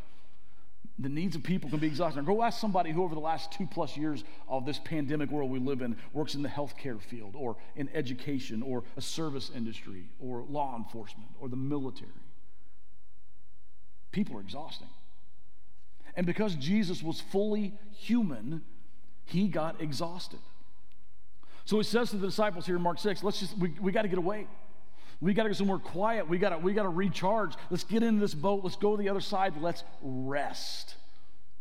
The 0.99 1.09
needs 1.11 1.37
of 1.37 1.43
people 1.43 1.69
can 1.69 1.79
be 1.79 1.87
exhausting. 1.87 2.25
Go 2.25 2.43
ask 2.43 2.59
somebody 2.59 2.91
who, 2.91 3.03
over 3.03 3.15
the 3.15 3.21
last 3.21 3.53
two 3.53 3.67
plus 3.67 3.99
years 3.99 4.25
of 4.49 4.65
this 4.65 4.79
pandemic 4.79 5.31
world 5.31 5.51
we 5.51 5.59
live 5.59 5.83
in, 5.83 5.95
works 6.15 6.35
in 6.35 6.43
the 6.43 6.49
healthcare 6.49 7.01
field 7.01 7.35
or 7.37 7.57
in 7.77 7.91
education 7.93 8.63
or 8.63 8.83
a 8.97 9.03
service 9.03 9.51
industry 9.55 10.05
or 10.19 10.45
law 10.49 10.75
enforcement 10.75 11.29
or 11.39 11.49
the 11.49 11.57
military. 11.57 12.11
People 14.11 14.39
are 14.39 14.41
exhausting. 14.41 14.89
And 16.17 16.27
because 16.27 16.55
Jesus 16.55 17.03
was 17.03 17.21
fully 17.21 17.75
human, 17.93 18.63
he 19.25 19.49
got 19.49 19.81
exhausted. 19.81 20.41
So 21.67 21.77
he 21.77 21.85
says 21.85 22.11
to 22.11 22.17
the 22.17 22.27
disciples 22.27 22.65
here 22.65 22.77
in 22.77 22.83
Mark 22.83 22.99
6, 22.99 23.23
let's 23.23 23.41
just, 23.41 23.59
we, 23.59 23.71
we 23.81 23.93
got 23.93 24.03
to 24.03 24.09
get 24.09 24.19
away. 24.19 24.47
We 25.21 25.35
got 25.35 25.45
to 25.45 25.51
get 25.51 25.59
somewhere 25.59 25.79
quiet. 25.79 26.29
We 26.29 26.39
got 26.39 26.51
to 26.51 26.59
we 26.59 26.75
got 26.75 26.83
to 26.83 26.91
recharge. 26.91 27.55
Let's 27.71 27.85
get 27.85 28.03
in 28.03 28.19
this 28.19 28.35
boat. 28.35 28.63
Let's 28.63 28.77
go 28.77 28.97
to 28.97 29.03
the 29.03 29.09
other 29.09 29.21
side. 29.21 29.55
Let's 29.61 29.83
rest 30.03 30.95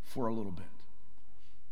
for 0.04 0.28
a 0.28 0.34
little 0.34 0.52
bit. 0.52 0.66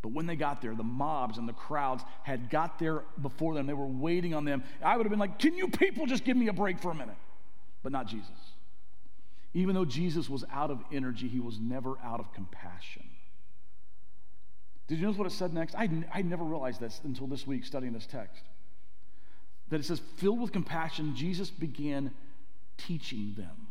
But 0.02 0.14
when 0.14 0.26
they 0.26 0.36
got 0.36 0.62
there, 0.62 0.76
the 0.76 0.84
mobs 0.84 1.38
and 1.38 1.48
the 1.48 1.54
crowds 1.54 2.04
had 2.24 2.50
got 2.50 2.80
there 2.80 3.04
before 3.22 3.54
them. 3.54 3.68
They 3.68 3.74
were 3.74 3.86
waiting 3.86 4.34
on 4.34 4.46
them. 4.46 4.64
I 4.84 4.96
would 4.96 5.06
have 5.06 5.12
been 5.12 5.20
like, 5.20 5.40
"Can 5.40 5.56
you 5.56 5.68
people 5.68 6.06
just 6.06 6.24
give 6.24 6.38
me 6.38 6.48
a 6.48 6.54
break 6.54 6.80
for 6.80 6.92
a 6.92 6.96
minute?" 6.96 7.18
But 7.84 7.92
not 7.92 8.08
Jesus. 8.08 8.32
Even 9.54 9.76
though 9.76 9.86
Jesus 9.86 10.30
was 10.30 10.44
out 10.52 10.72
of 10.72 10.84
energy, 10.92 11.28
he 11.28 11.40
was 11.40 11.60
never 11.60 11.98
out 12.04 12.20
of 12.20 12.34
compassion. 12.34 13.04
Did 14.88 14.98
you 14.98 15.06
notice 15.06 15.18
what 15.18 15.28
it 15.28 15.36
said 15.36 15.54
next? 15.54 15.76
I, 15.76 15.90
I 16.14 16.22
never 16.24 16.44
realized 16.44 16.80
this 16.80 17.00
until 17.04 17.28
this 17.28 17.46
week 17.46 17.66
studying 17.66 17.94
this 17.94 18.08
text. 18.08 18.44
That 19.70 19.80
it 19.80 19.86
says, 19.86 20.02
filled 20.18 20.42
with 20.42 20.52
compassion, 20.52 21.16
Jesus 21.16 21.50
began 21.50 22.12
teaching 22.78 23.34
them. 23.38 23.68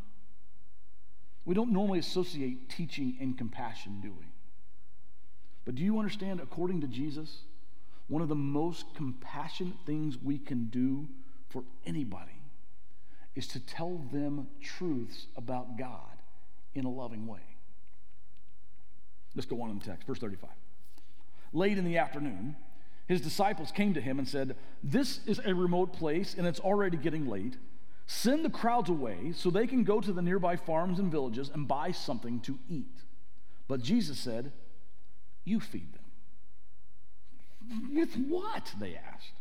We 1.44 1.54
don't 1.54 1.72
normally 1.72 1.98
associate 1.98 2.70
teaching 2.70 3.16
and 3.20 3.36
compassion, 3.36 4.00
do 4.00 4.12
we? 4.12 4.26
But 5.64 5.74
do 5.74 5.82
you 5.82 5.98
understand, 5.98 6.40
according 6.40 6.80
to 6.82 6.86
Jesus, 6.86 7.42
one 8.08 8.22
of 8.22 8.28
the 8.28 8.34
most 8.34 8.94
compassionate 8.94 9.76
things 9.84 10.16
we 10.16 10.38
can 10.38 10.66
do 10.66 11.08
for 11.48 11.64
anybody 11.84 12.41
is 13.34 13.46
to 13.48 13.60
tell 13.60 13.98
them 14.12 14.48
truths 14.60 15.26
about 15.36 15.78
God 15.78 16.00
in 16.74 16.84
a 16.84 16.90
loving 16.90 17.26
way. 17.26 17.40
Let's 19.34 19.46
go 19.46 19.62
on 19.62 19.70
in 19.70 19.78
the 19.78 19.84
text, 19.84 20.06
verse 20.06 20.18
35. 20.18 20.50
Late 21.52 21.78
in 21.78 21.84
the 21.84 21.98
afternoon, 21.98 22.56
his 23.06 23.20
disciples 23.20 23.72
came 23.72 23.94
to 23.94 24.00
him 24.00 24.18
and 24.18 24.28
said, 24.28 24.56
This 24.82 25.20
is 25.26 25.40
a 25.44 25.54
remote 25.54 25.92
place 25.92 26.34
and 26.36 26.46
it's 26.46 26.60
already 26.60 26.96
getting 26.96 27.26
late. 27.28 27.56
Send 28.06 28.44
the 28.44 28.50
crowds 28.50 28.90
away 28.90 29.32
so 29.34 29.50
they 29.50 29.66
can 29.66 29.84
go 29.84 30.00
to 30.00 30.12
the 30.12 30.22
nearby 30.22 30.56
farms 30.56 30.98
and 30.98 31.10
villages 31.10 31.50
and 31.52 31.68
buy 31.68 31.92
something 31.92 32.40
to 32.40 32.58
eat. 32.68 32.96
But 33.68 33.82
Jesus 33.82 34.18
said, 34.18 34.52
You 35.44 35.60
feed 35.60 35.94
them. 35.94 36.02
With 37.94 38.14
what? 38.28 38.72
They 38.78 38.96
asked. 38.96 39.32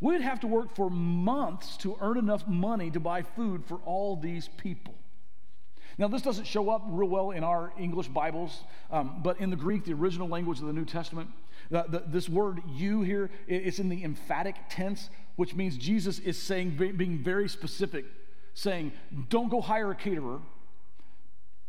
We'd 0.00 0.20
have 0.20 0.40
to 0.40 0.46
work 0.46 0.74
for 0.76 0.90
months 0.90 1.76
to 1.78 1.96
earn 2.00 2.18
enough 2.18 2.46
money 2.46 2.90
to 2.92 3.00
buy 3.00 3.22
food 3.22 3.64
for 3.66 3.78
all 3.84 4.16
these 4.16 4.48
people. 4.56 4.94
Now, 5.98 6.06
this 6.06 6.22
doesn't 6.22 6.46
show 6.46 6.70
up 6.70 6.82
real 6.86 7.08
well 7.08 7.32
in 7.32 7.42
our 7.42 7.72
English 7.76 8.06
Bibles, 8.06 8.62
um, 8.92 9.20
but 9.22 9.40
in 9.40 9.50
the 9.50 9.56
Greek, 9.56 9.84
the 9.84 9.94
original 9.94 10.28
language 10.28 10.60
of 10.60 10.66
the 10.66 10.72
New 10.72 10.84
Testament, 10.84 11.28
the, 11.70 11.84
the, 11.88 12.04
this 12.06 12.28
word 12.28 12.62
you 12.68 13.02
here, 13.02 13.30
it's 13.48 13.80
in 13.80 13.88
the 13.88 14.04
emphatic 14.04 14.54
tense, 14.70 15.10
which 15.34 15.56
means 15.56 15.76
Jesus 15.76 16.20
is 16.20 16.40
saying, 16.40 16.76
being 16.96 17.18
very 17.18 17.48
specific, 17.48 18.04
saying, 18.54 18.92
don't 19.28 19.48
go 19.48 19.60
hire 19.60 19.90
a 19.90 19.96
caterer. 19.96 20.38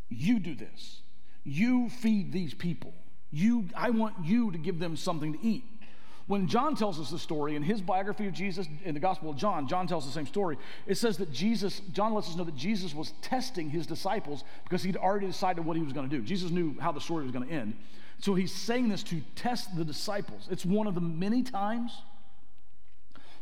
You 0.09 0.39
do 0.39 0.53
this. 0.53 1.01
You 1.43 1.89
feed 1.89 2.31
these 2.31 2.53
people. 2.53 2.93
You, 3.31 3.65
I 3.75 3.89
want 3.89 4.15
you 4.24 4.51
to 4.51 4.59
give 4.59 4.77
them 4.77 4.95
something 4.95 5.33
to 5.33 5.43
eat. 5.43 5.63
When 6.29 6.48
John 6.48 6.75
tells 6.75 7.00
us 7.00 7.09
the 7.09 7.17
story 7.17 7.55
in 7.55 7.63
his 7.63 7.81
biography 7.81 8.27
of 8.27 8.33
Jesus 8.33 8.67
in 8.86 8.93
the 8.93 9.00
Gospel 9.00 9.31
of 9.31 9.36
John, 9.36 9.67
John 9.67 9.88
tells 9.88 10.05
the 10.05 10.12
same 10.12 10.27
story. 10.27 10.59
It 10.86 10.93
says 10.93 11.17
that 11.17 11.31
Jesus, 11.31 11.79
John 11.91 12.13
lets 12.13 12.29
us 12.29 12.36
know 12.36 12.43
that 12.43 12.55
Jesus 12.55 12.93
was 12.93 13.13
testing 13.24 13.71
his 13.71 13.88
disciples 13.88 14.43
because 14.63 14.83
he'd 14.83 14.95
already 14.95 15.25
decided 15.25 15.65
what 15.65 15.75
he 15.75 15.81
was 15.81 15.91
going 15.91 16.07
to 16.07 16.15
do. 16.15 16.21
Jesus 16.21 16.51
knew 16.51 16.79
how 16.79 16.91
the 16.91 17.01
story 17.01 17.24
was 17.24 17.31
going 17.31 17.48
to 17.48 17.51
end. 17.51 17.74
So 18.19 18.36
he's 18.36 18.53
saying 18.53 18.89
this 18.89 19.01
to 19.05 19.24
test 19.33 19.75
the 19.75 19.83
disciples. 19.83 20.48
It's 20.51 20.63
one 20.63 20.86
of 20.86 20.93
the 20.93 21.01
many 21.01 21.41
times, 21.41 22.00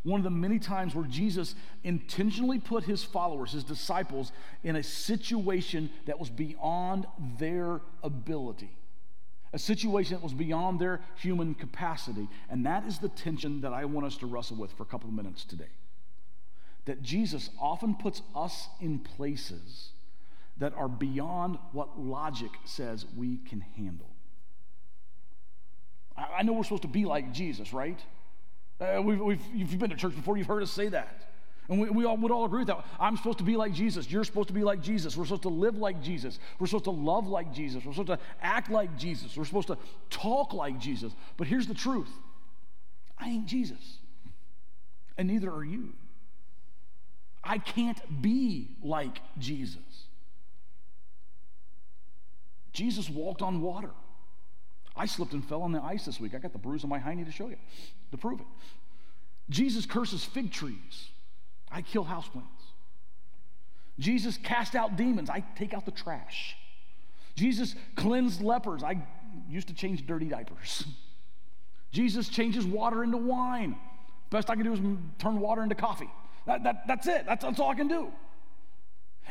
one 0.04 0.22
of 0.22 0.24
the 0.24 0.30
many 0.30 0.58
times 0.58 0.96
where 0.96 1.04
Jesus 1.04 1.56
intentionally 1.84 2.58
put 2.58 2.86
his 2.86 3.04
followers, 3.04 3.52
his 3.52 3.66
disciples, 3.66 4.32
in 4.64 4.78
a 4.78 4.84
situation 4.84 5.90
that 6.06 6.22
was 6.22 6.30
beyond 6.30 7.06
their 7.38 7.82
ability, 8.02 8.78
a 9.54 9.60
situation 9.60 10.16
that 10.16 10.24
was 10.24 10.34
beyond 10.34 10.80
their 10.80 11.02
human 11.16 11.56
capacity. 11.56 12.28
And 12.50 12.66
that 12.66 12.86
is 12.86 13.00
the 13.00 13.10
tension 13.10 13.62
that 13.62 13.74
I 13.74 13.86
want 13.86 14.06
us 14.06 14.18
to 14.18 14.26
wrestle 14.26 14.58
with 14.58 14.72
for 14.74 14.84
a 14.84 14.86
couple 14.86 15.10
of 15.10 15.16
minutes 15.16 15.46
today. 15.46 15.70
That 16.86 17.02
Jesus 17.02 17.50
often 17.60 17.96
puts 17.96 18.22
us 18.36 18.68
in 18.80 19.00
places 19.00 19.90
that 20.58 20.74
are 20.74 20.88
beyond 20.88 21.60
what 21.72 22.00
logic 22.00 22.52
says 22.66 23.06
we 23.16 23.38
can 23.38 23.62
handle. 23.62 24.10
I 26.18 26.42
know 26.44 26.54
we're 26.54 26.64
supposed 26.64 26.82
to 26.82 26.88
be 26.88 27.06
like 27.06 27.32
Jesus, 27.32 27.74
right? 27.74 28.00
Uh, 28.82 29.02
we've, 29.04 29.20
we've, 29.20 29.42
you've 29.54 29.78
been 29.78 29.92
to 29.92 29.96
church 29.96 30.16
before, 30.16 30.36
you've 30.38 30.48
heard 30.48 30.64
us 30.64 30.72
say 30.72 30.88
that. 30.90 31.27
And 31.70 31.82
we, 31.82 31.90
we 31.90 32.06
all 32.06 32.16
would 32.18 32.32
all 32.32 32.46
agree 32.46 32.60
with 32.60 32.68
that. 32.68 32.86
I'm 33.00 33.18
supposed 33.18 33.40
to 33.40 33.44
be 33.44 33.58
like 33.58 33.74
Jesus. 33.74 34.10
You're 34.10 34.24
supposed 34.24 34.48
to 34.48 34.54
be 34.54 34.64
like 34.64 34.82
Jesus. 34.82 35.18
We're 35.18 35.26
supposed 35.26 35.44
to 35.44 35.50
live 35.50 35.78
like 35.78 36.02
Jesus. 36.02 36.40
We're 36.60 36.68
supposed 36.68 36.86
to 36.86 36.92
love 36.92 37.28
like 37.28 37.54
Jesus. 37.54 37.84
We're 37.84 37.92
supposed 37.92 38.08
to 38.08 38.20
act 38.42 38.70
like 38.70 38.98
Jesus. 38.98 39.36
We're 39.36 39.46
supposed 39.46 39.68
to 39.68 39.78
talk 40.10 40.54
like 40.54 40.80
Jesus. 40.80 41.12
But 41.36 41.48
here's 41.48 41.68
the 41.68 41.74
truth 41.74 42.10
I 43.18 43.30
ain't 43.30 43.48
Jesus, 43.48 43.98
and 45.18 45.28
neither 45.28 45.52
are 45.52 45.64
you. 45.64 45.94
I 47.44 47.58
can't 47.58 48.22
be 48.22 48.70
like 48.82 49.20
Jesus. 49.38 49.80
Jesus 52.74 53.10
walked 53.10 53.42
on 53.42 53.62
water. 53.62 53.92
I 54.96 55.06
slipped 55.06 55.34
and 55.34 55.44
fell 55.44 55.62
on 55.62 55.72
the 55.72 55.82
ice 55.82 56.06
this 56.06 56.20
week. 56.20 56.34
I 56.34 56.40
got 56.40 56.54
the 56.54 56.60
bruise 56.60 56.84
on 56.84 56.90
my 56.90 57.00
hiney 57.00 57.26
to 57.26 57.32
show 57.32 57.48
you, 57.48 57.58
to 58.12 58.18
prove 58.18 58.40
it. 58.40 58.46
Jesus 59.50 59.86
curses 59.86 60.24
fig 60.24 60.52
trees. 60.52 61.10
I 61.72 61.82
kill 61.82 62.06
houseplants. 62.06 62.44
Jesus 64.00 64.38
cast 64.38 64.76
out 64.76 64.96
demons. 64.96 65.30
I 65.30 65.44
take 65.56 65.74
out 65.74 65.86
the 65.86 65.92
trash. 65.92 66.56
Jesus 67.36 67.76
cleansed 67.96 68.42
lepers. 68.42 68.84
I 68.84 69.02
used 69.50 69.68
to 69.68 69.74
change 69.74 70.06
dirty 70.06 70.28
diapers. 70.28 70.86
Jesus 71.92 72.30
changes 72.30 72.66
water 72.66 73.04
into 73.04 73.18
wine. 73.18 73.76
Best 74.30 74.50
I 74.50 74.56
can 74.56 74.64
do 74.64 74.74
is 74.74 74.80
turn 75.20 75.40
water 75.40 75.64
into 75.64 75.76
coffee. 75.76 76.10
That, 76.46 76.64
that, 76.64 76.88
that's 76.88 77.08
it. 77.08 77.26
That's, 77.26 77.44
that's 77.44 77.60
all 77.60 77.70
I 77.70 77.76
can 77.76 77.88
do. 77.88 78.12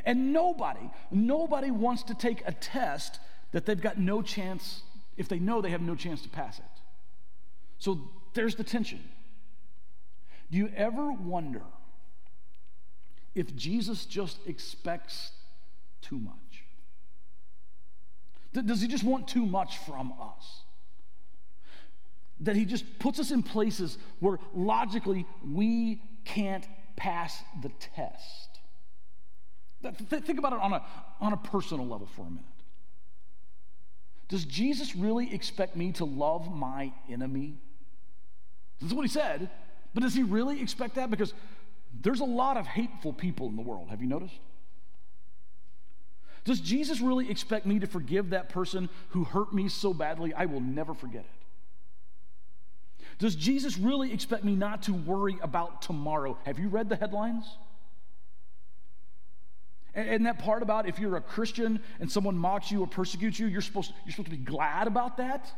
And 0.04 0.32
nobody, 0.32 0.90
nobody 1.10 1.70
wants 1.70 2.02
to 2.04 2.14
take 2.14 2.42
a 2.46 2.52
test 2.52 3.18
that 3.52 3.66
they've 3.66 3.80
got 3.80 3.98
no 3.98 4.22
chance 4.22 4.82
if 5.16 5.28
they 5.28 5.38
know 5.38 5.60
they 5.60 5.70
have 5.70 5.80
no 5.80 5.94
chance 5.94 6.22
to 6.22 6.28
pass 6.28 6.58
it. 6.58 6.64
So 7.78 8.00
there's 8.34 8.54
the 8.54 8.64
tension. 8.64 9.02
Do 10.50 10.58
you 10.58 10.70
ever 10.76 11.10
wonder 11.12 11.62
if 13.36 13.54
Jesus 13.54 14.06
just 14.06 14.38
expects 14.46 15.30
too 16.00 16.18
much? 16.18 16.64
Does 18.52 18.80
he 18.80 18.88
just 18.88 19.04
want 19.04 19.28
too 19.28 19.44
much 19.44 19.76
from 19.78 20.14
us? 20.20 20.62
That 22.40 22.56
he 22.56 22.64
just 22.64 22.98
puts 22.98 23.20
us 23.20 23.30
in 23.30 23.42
places 23.42 23.98
where 24.20 24.38
logically 24.54 25.26
we 25.46 26.00
can't 26.24 26.66
pass 26.96 27.42
the 27.62 27.68
test. 27.78 28.60
Think 29.82 30.38
about 30.38 30.54
it 30.54 30.60
on 30.60 30.72
a, 30.72 30.82
on 31.20 31.34
a 31.34 31.36
personal 31.36 31.86
level 31.86 32.06
for 32.06 32.22
a 32.22 32.30
minute. 32.30 32.44
Does 34.28 34.44
Jesus 34.46 34.96
really 34.96 35.32
expect 35.32 35.76
me 35.76 35.92
to 35.92 36.04
love 36.04 36.52
my 36.52 36.92
enemy? 37.10 37.58
This 38.80 38.90
is 38.90 38.94
what 38.94 39.02
he 39.02 39.08
said, 39.08 39.50
but 39.94 40.02
does 40.02 40.14
he 40.14 40.22
really 40.22 40.60
expect 40.60 40.96
that? 40.96 41.10
Because 41.10 41.32
there's 42.02 42.20
a 42.20 42.24
lot 42.24 42.56
of 42.56 42.66
hateful 42.66 43.12
people 43.12 43.48
in 43.48 43.56
the 43.56 43.62
world. 43.62 43.88
Have 43.90 44.00
you 44.00 44.08
noticed? 44.08 44.38
Does 46.44 46.60
Jesus 46.60 47.00
really 47.00 47.28
expect 47.30 47.66
me 47.66 47.80
to 47.80 47.86
forgive 47.86 48.30
that 48.30 48.48
person 48.48 48.88
who 49.10 49.24
hurt 49.24 49.52
me 49.52 49.68
so 49.68 49.92
badly 49.92 50.32
I 50.32 50.46
will 50.46 50.60
never 50.60 50.94
forget 50.94 51.24
it? 51.24 51.30
Does 53.18 53.34
Jesus 53.34 53.78
really 53.78 54.12
expect 54.12 54.44
me 54.44 54.54
not 54.54 54.82
to 54.82 54.94
worry 54.94 55.38
about 55.42 55.82
tomorrow? 55.82 56.36
Have 56.44 56.58
you 56.58 56.68
read 56.68 56.88
the 56.88 56.96
headlines? 56.96 57.44
And 59.94 60.26
that 60.26 60.38
part 60.38 60.62
about 60.62 60.86
if 60.86 60.98
you're 60.98 61.16
a 61.16 61.22
Christian 61.22 61.80
and 61.98 62.12
someone 62.12 62.36
mocks 62.36 62.70
you 62.70 62.82
or 62.82 62.86
persecutes 62.86 63.38
you, 63.38 63.46
you're 63.46 63.62
supposed, 63.62 63.92
you're 64.04 64.12
supposed 64.12 64.30
to 64.30 64.36
be 64.36 64.44
glad 64.44 64.86
about 64.86 65.16
that? 65.16 65.50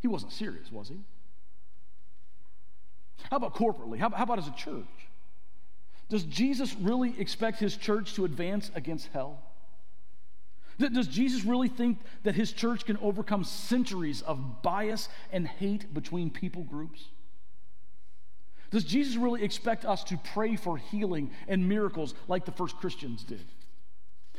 He 0.00 0.08
wasn't 0.08 0.32
serious, 0.32 0.72
was 0.72 0.88
he? 0.88 0.96
How 3.30 3.36
about 3.36 3.54
corporately? 3.54 3.98
How, 3.98 4.10
how 4.10 4.24
about 4.24 4.38
as 4.38 4.48
a 4.48 4.52
church? 4.52 4.84
Does 6.08 6.24
Jesus 6.24 6.74
really 6.80 7.14
expect 7.18 7.58
his 7.58 7.76
church 7.76 8.14
to 8.14 8.24
advance 8.24 8.70
against 8.74 9.08
hell? 9.08 9.42
Does 10.78 11.08
Jesus 11.08 11.44
really 11.44 11.68
think 11.68 11.98
that 12.22 12.34
his 12.36 12.52
church 12.52 12.86
can 12.86 12.96
overcome 12.98 13.42
centuries 13.44 14.22
of 14.22 14.62
bias 14.62 15.08
and 15.32 15.46
hate 15.46 15.92
between 15.92 16.30
people 16.30 16.62
groups? 16.62 17.04
Does 18.70 18.84
Jesus 18.84 19.16
really 19.16 19.42
expect 19.42 19.84
us 19.84 20.04
to 20.04 20.18
pray 20.18 20.54
for 20.54 20.76
healing 20.76 21.30
and 21.48 21.68
miracles 21.68 22.14
like 22.28 22.44
the 22.44 22.52
first 22.52 22.76
Christians 22.76 23.24
did? 23.24 23.44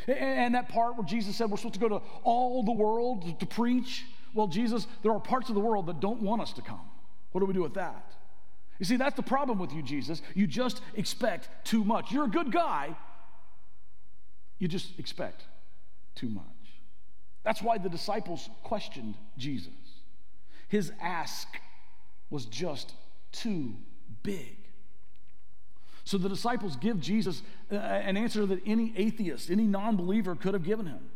And 0.08 0.56
that 0.56 0.70
part 0.70 0.96
where 0.96 1.06
Jesus 1.06 1.36
said 1.36 1.52
we're 1.52 1.58
supposed 1.58 1.74
to 1.74 1.80
go 1.80 1.90
to 1.90 2.02
all 2.24 2.64
the 2.64 2.72
world 2.72 3.40
to 3.40 3.46
preach. 3.46 4.06
Well, 4.34 4.48
Jesus, 4.48 4.88
there 5.04 5.12
are 5.12 5.20
parts 5.20 5.50
of 5.50 5.56
the 5.56 5.62
world 5.62 5.88
that 5.88 6.00
don't 6.00 6.22
want 6.22 6.42
us 6.42 6.54
to 6.54 6.62
come. 6.62 6.80
What 7.32 7.42
do 7.42 7.48
we 7.48 7.54
do 7.54 7.64
with 7.64 7.74
that? 7.74 8.14
You 8.80 8.86
see, 8.86 8.96
that's 8.96 9.16
the 9.16 9.24
problem 9.24 9.60
with 9.60 9.74
you, 9.74 9.84
Jesus. 9.84 10.22
You 10.34 10.48
just 10.48 10.82
expect 10.96 11.50
too 11.66 11.84
much. 11.84 12.12
You're 12.12 12.26
a 12.26 12.30
good 12.30 12.52
guy, 12.52 12.96
you 14.58 14.68
just 14.68 14.98
expect 14.98 15.44
too 16.16 16.30
much. 16.30 16.44
That's 17.44 17.62
why 17.62 17.78
the 17.78 17.90
disciples 17.90 18.50
questioned 18.64 19.16
Jesus. 19.38 19.72
His 20.68 20.92
ask 21.02 21.48
was 22.30 22.46
just 22.46 22.94
too 23.32 23.76
big. 24.24 24.58
So 26.04 26.18
the 26.18 26.30
disciples 26.30 26.76
give 26.76 27.00
Jesus 27.00 27.42
uh, 27.72 27.76
an 27.76 28.18
answer 28.18 28.46
that 28.46 28.60
any 28.66 28.94
atheist, 28.98 29.50
any 29.50 29.64
non 29.64 29.96
believer 29.96 30.36
could 30.36 30.54
have 30.54 30.64
given 30.64 30.86
him. 30.86 31.10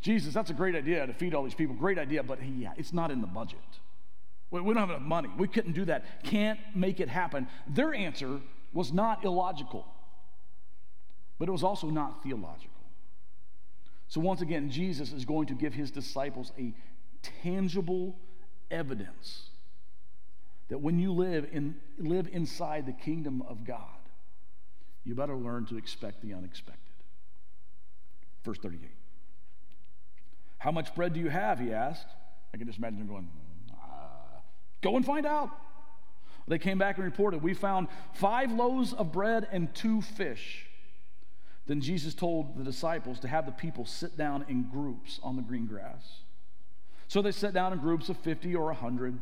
Jesus, 0.00 0.32
that's 0.32 0.50
a 0.50 0.54
great 0.54 0.74
idea 0.74 1.06
to 1.06 1.12
feed 1.12 1.34
all 1.34 1.42
these 1.42 1.54
people. 1.54 1.74
Great 1.74 1.98
idea, 1.98 2.22
but 2.22 2.38
yeah, 2.42 2.72
it's 2.76 2.92
not 2.92 3.10
in 3.10 3.20
the 3.20 3.26
budget. 3.26 3.58
We, 4.50 4.60
we 4.60 4.74
don't 4.74 4.80
have 4.80 4.90
enough 4.90 5.02
money. 5.02 5.28
We 5.36 5.48
couldn't 5.48 5.72
do 5.72 5.84
that. 5.86 6.24
Can't 6.24 6.58
make 6.74 7.00
it 7.00 7.08
happen. 7.08 7.48
Their 7.68 7.94
answer 7.94 8.40
was 8.72 8.92
not 8.92 9.24
illogical. 9.24 9.86
but 11.38 11.48
it 11.48 11.52
was 11.52 11.64
also 11.64 11.88
not 11.88 12.22
theological. 12.22 12.70
So, 14.08 14.20
once 14.20 14.40
again, 14.42 14.70
Jesus 14.70 15.12
is 15.12 15.24
going 15.24 15.46
to 15.46 15.54
give 15.54 15.72
his 15.72 15.90
disciples 15.90 16.52
a 16.58 16.74
tangible 17.42 18.16
evidence 18.70 19.50
that 20.68 20.78
when 20.78 20.98
you 20.98 21.12
live, 21.12 21.48
in, 21.52 21.76
live 21.98 22.28
inside 22.32 22.86
the 22.86 22.92
kingdom 22.92 23.42
of 23.48 23.64
God, 23.64 23.84
you 25.04 25.14
better 25.14 25.36
learn 25.36 25.66
to 25.66 25.76
expect 25.76 26.22
the 26.22 26.34
unexpected. 26.34 26.80
Verse 28.44 28.58
38. 28.58 28.90
How 30.58 30.70
much 30.70 30.94
bread 30.94 31.14
do 31.14 31.20
you 31.20 31.28
have? 31.28 31.58
He 31.58 31.72
asked. 31.72 32.06
I 32.52 32.56
can 32.56 32.66
just 32.66 32.78
imagine 32.78 33.00
him 33.00 33.06
going, 33.06 33.28
Go 34.80 34.96
and 34.96 35.04
find 35.04 35.26
out. 35.26 35.50
They 36.48 36.58
came 36.58 36.78
back 36.78 36.96
and 36.96 37.04
reported, 37.04 37.42
We 37.42 37.54
found 37.54 37.88
five 38.14 38.50
loaves 38.50 38.92
of 38.92 39.12
bread 39.12 39.46
and 39.52 39.72
two 39.74 40.02
fish. 40.02 40.66
Then 41.66 41.80
Jesus 41.80 42.14
told 42.14 42.58
the 42.58 42.64
disciples 42.64 43.20
to 43.20 43.28
have 43.28 43.46
the 43.46 43.52
people 43.52 43.84
sit 43.84 44.16
down 44.16 44.44
in 44.48 44.64
groups 44.64 45.20
on 45.22 45.36
the 45.36 45.42
green 45.42 45.66
grass. 45.66 46.22
So 47.06 47.22
they 47.22 47.32
sat 47.32 47.54
down 47.54 47.72
in 47.72 47.78
groups 47.78 48.08
of 48.08 48.16
50 48.18 48.54
or 48.56 48.66
100. 48.66 49.18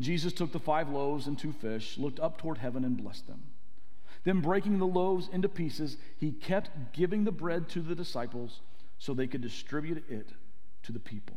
Jesus 0.00 0.32
took 0.32 0.52
the 0.52 0.58
five 0.58 0.88
loaves 0.88 1.26
and 1.26 1.38
two 1.38 1.52
fish, 1.52 1.96
looked 1.96 2.20
up 2.20 2.38
toward 2.38 2.58
heaven, 2.58 2.84
and 2.84 2.96
blessed 2.96 3.26
them. 3.26 3.42
Then, 4.24 4.40
breaking 4.40 4.78
the 4.78 4.86
loaves 4.86 5.28
into 5.32 5.48
pieces, 5.48 5.96
he 6.16 6.32
kept 6.32 6.92
giving 6.92 7.24
the 7.24 7.32
bread 7.32 7.68
to 7.70 7.80
the 7.80 7.94
disciples 7.94 8.60
so 8.98 9.14
they 9.14 9.26
could 9.26 9.40
distribute 9.40 10.04
it 10.08 10.28
to 10.84 10.92
the 10.92 11.00
people. 11.00 11.36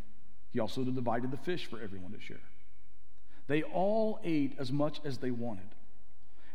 He 0.51 0.59
also 0.59 0.83
divided 0.83 1.31
the 1.31 1.37
fish 1.37 1.65
for 1.65 1.81
everyone 1.81 2.11
to 2.11 2.19
share. 2.19 2.37
They 3.47 3.63
all 3.63 4.19
ate 4.23 4.55
as 4.59 4.71
much 4.71 4.99
as 5.05 5.17
they 5.19 5.31
wanted. 5.31 5.67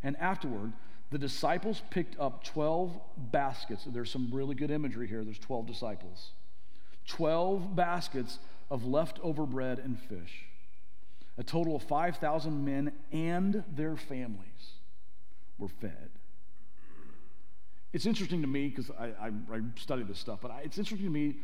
And 0.03 0.17
afterward, 0.17 0.73
the 1.11 1.19
disciples 1.19 1.83
picked 1.91 2.19
up 2.19 2.45
12 2.45 2.99
baskets. 3.17 3.85
There's 3.85 4.11
some 4.11 4.31
really 4.33 4.55
good 4.55 4.71
imagery 4.71 5.07
here. 5.07 5.25
There's 5.25 5.39
12 5.39 5.67
disciples. 5.67 6.31
12 7.07 7.75
baskets 7.75 8.39
of 8.71 8.87
leftover 8.87 9.45
bread 9.47 9.79
and 9.79 9.99
fish. 9.99 10.45
A 11.39 11.43
total 11.43 11.77
of 11.77 11.83
5,000 11.83 12.65
men 12.65 12.93
and 13.13 13.65
their 13.75 13.97
families 13.97 14.75
were 15.59 15.69
fed. 15.69 16.11
It's 17.93 18.07
interesting 18.07 18.41
to 18.43 18.47
me 18.47 18.69
because 18.69 18.91
I, 18.91 19.07
I, 19.21 19.27
I, 19.53 19.61
study 19.75 20.05
this 20.05 20.19
stuff, 20.19 20.39
but 20.41 20.53
I, 20.53 20.61
it's 20.61 20.79
interesting 20.79 21.07
to 21.07 21.13
me 21.13 21.37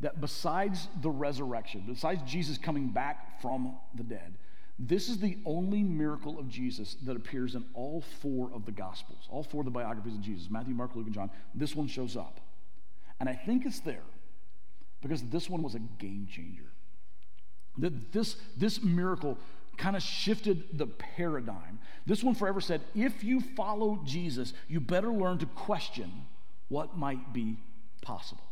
that 0.00 0.20
besides 0.20 0.88
the 1.00 1.08
resurrection, 1.08 1.84
besides 1.86 2.20
Jesus 2.30 2.58
coming 2.58 2.88
back 2.88 3.40
from 3.40 3.76
the 3.94 4.02
dead, 4.02 4.34
this 4.78 5.08
is 5.08 5.18
the 5.18 5.38
only 5.44 5.82
miracle 5.82 6.38
of 6.38 6.48
Jesus 6.48 6.96
that 7.04 7.16
appears 7.16 7.54
in 7.54 7.64
all 7.74 8.02
four 8.20 8.50
of 8.52 8.66
the 8.66 8.72
Gospels, 8.72 9.28
all 9.30 9.44
four 9.44 9.60
of 9.60 9.66
the 9.66 9.70
biographies 9.70 10.14
of 10.14 10.20
Jesus 10.20 10.50
Matthew, 10.50 10.74
Mark, 10.74 10.96
Luke, 10.96 11.06
and 11.06 11.14
John. 11.14 11.30
This 11.54 11.76
one 11.76 11.86
shows 11.86 12.16
up. 12.16 12.40
And 13.20 13.28
I 13.28 13.34
think 13.34 13.64
it's 13.64 13.80
there 13.80 14.02
because 15.00 15.22
this 15.22 15.48
one 15.48 15.62
was 15.62 15.74
a 15.74 15.78
game 15.78 16.26
changer. 16.30 16.72
That 17.78 18.12
this, 18.12 18.36
this 18.56 18.82
miracle 18.82 19.38
kind 19.76 19.96
of 19.96 20.02
shifted 20.02 20.64
the 20.78 20.86
paradigm. 20.86 21.78
This 22.06 22.22
one 22.22 22.34
forever 22.34 22.60
said 22.60 22.80
if 22.94 23.22
you 23.22 23.40
follow 23.40 24.00
Jesus, 24.04 24.52
you 24.68 24.80
better 24.80 25.12
learn 25.12 25.38
to 25.38 25.46
question 25.46 26.10
what 26.68 26.96
might 26.96 27.32
be 27.32 27.58
possible. 28.02 28.44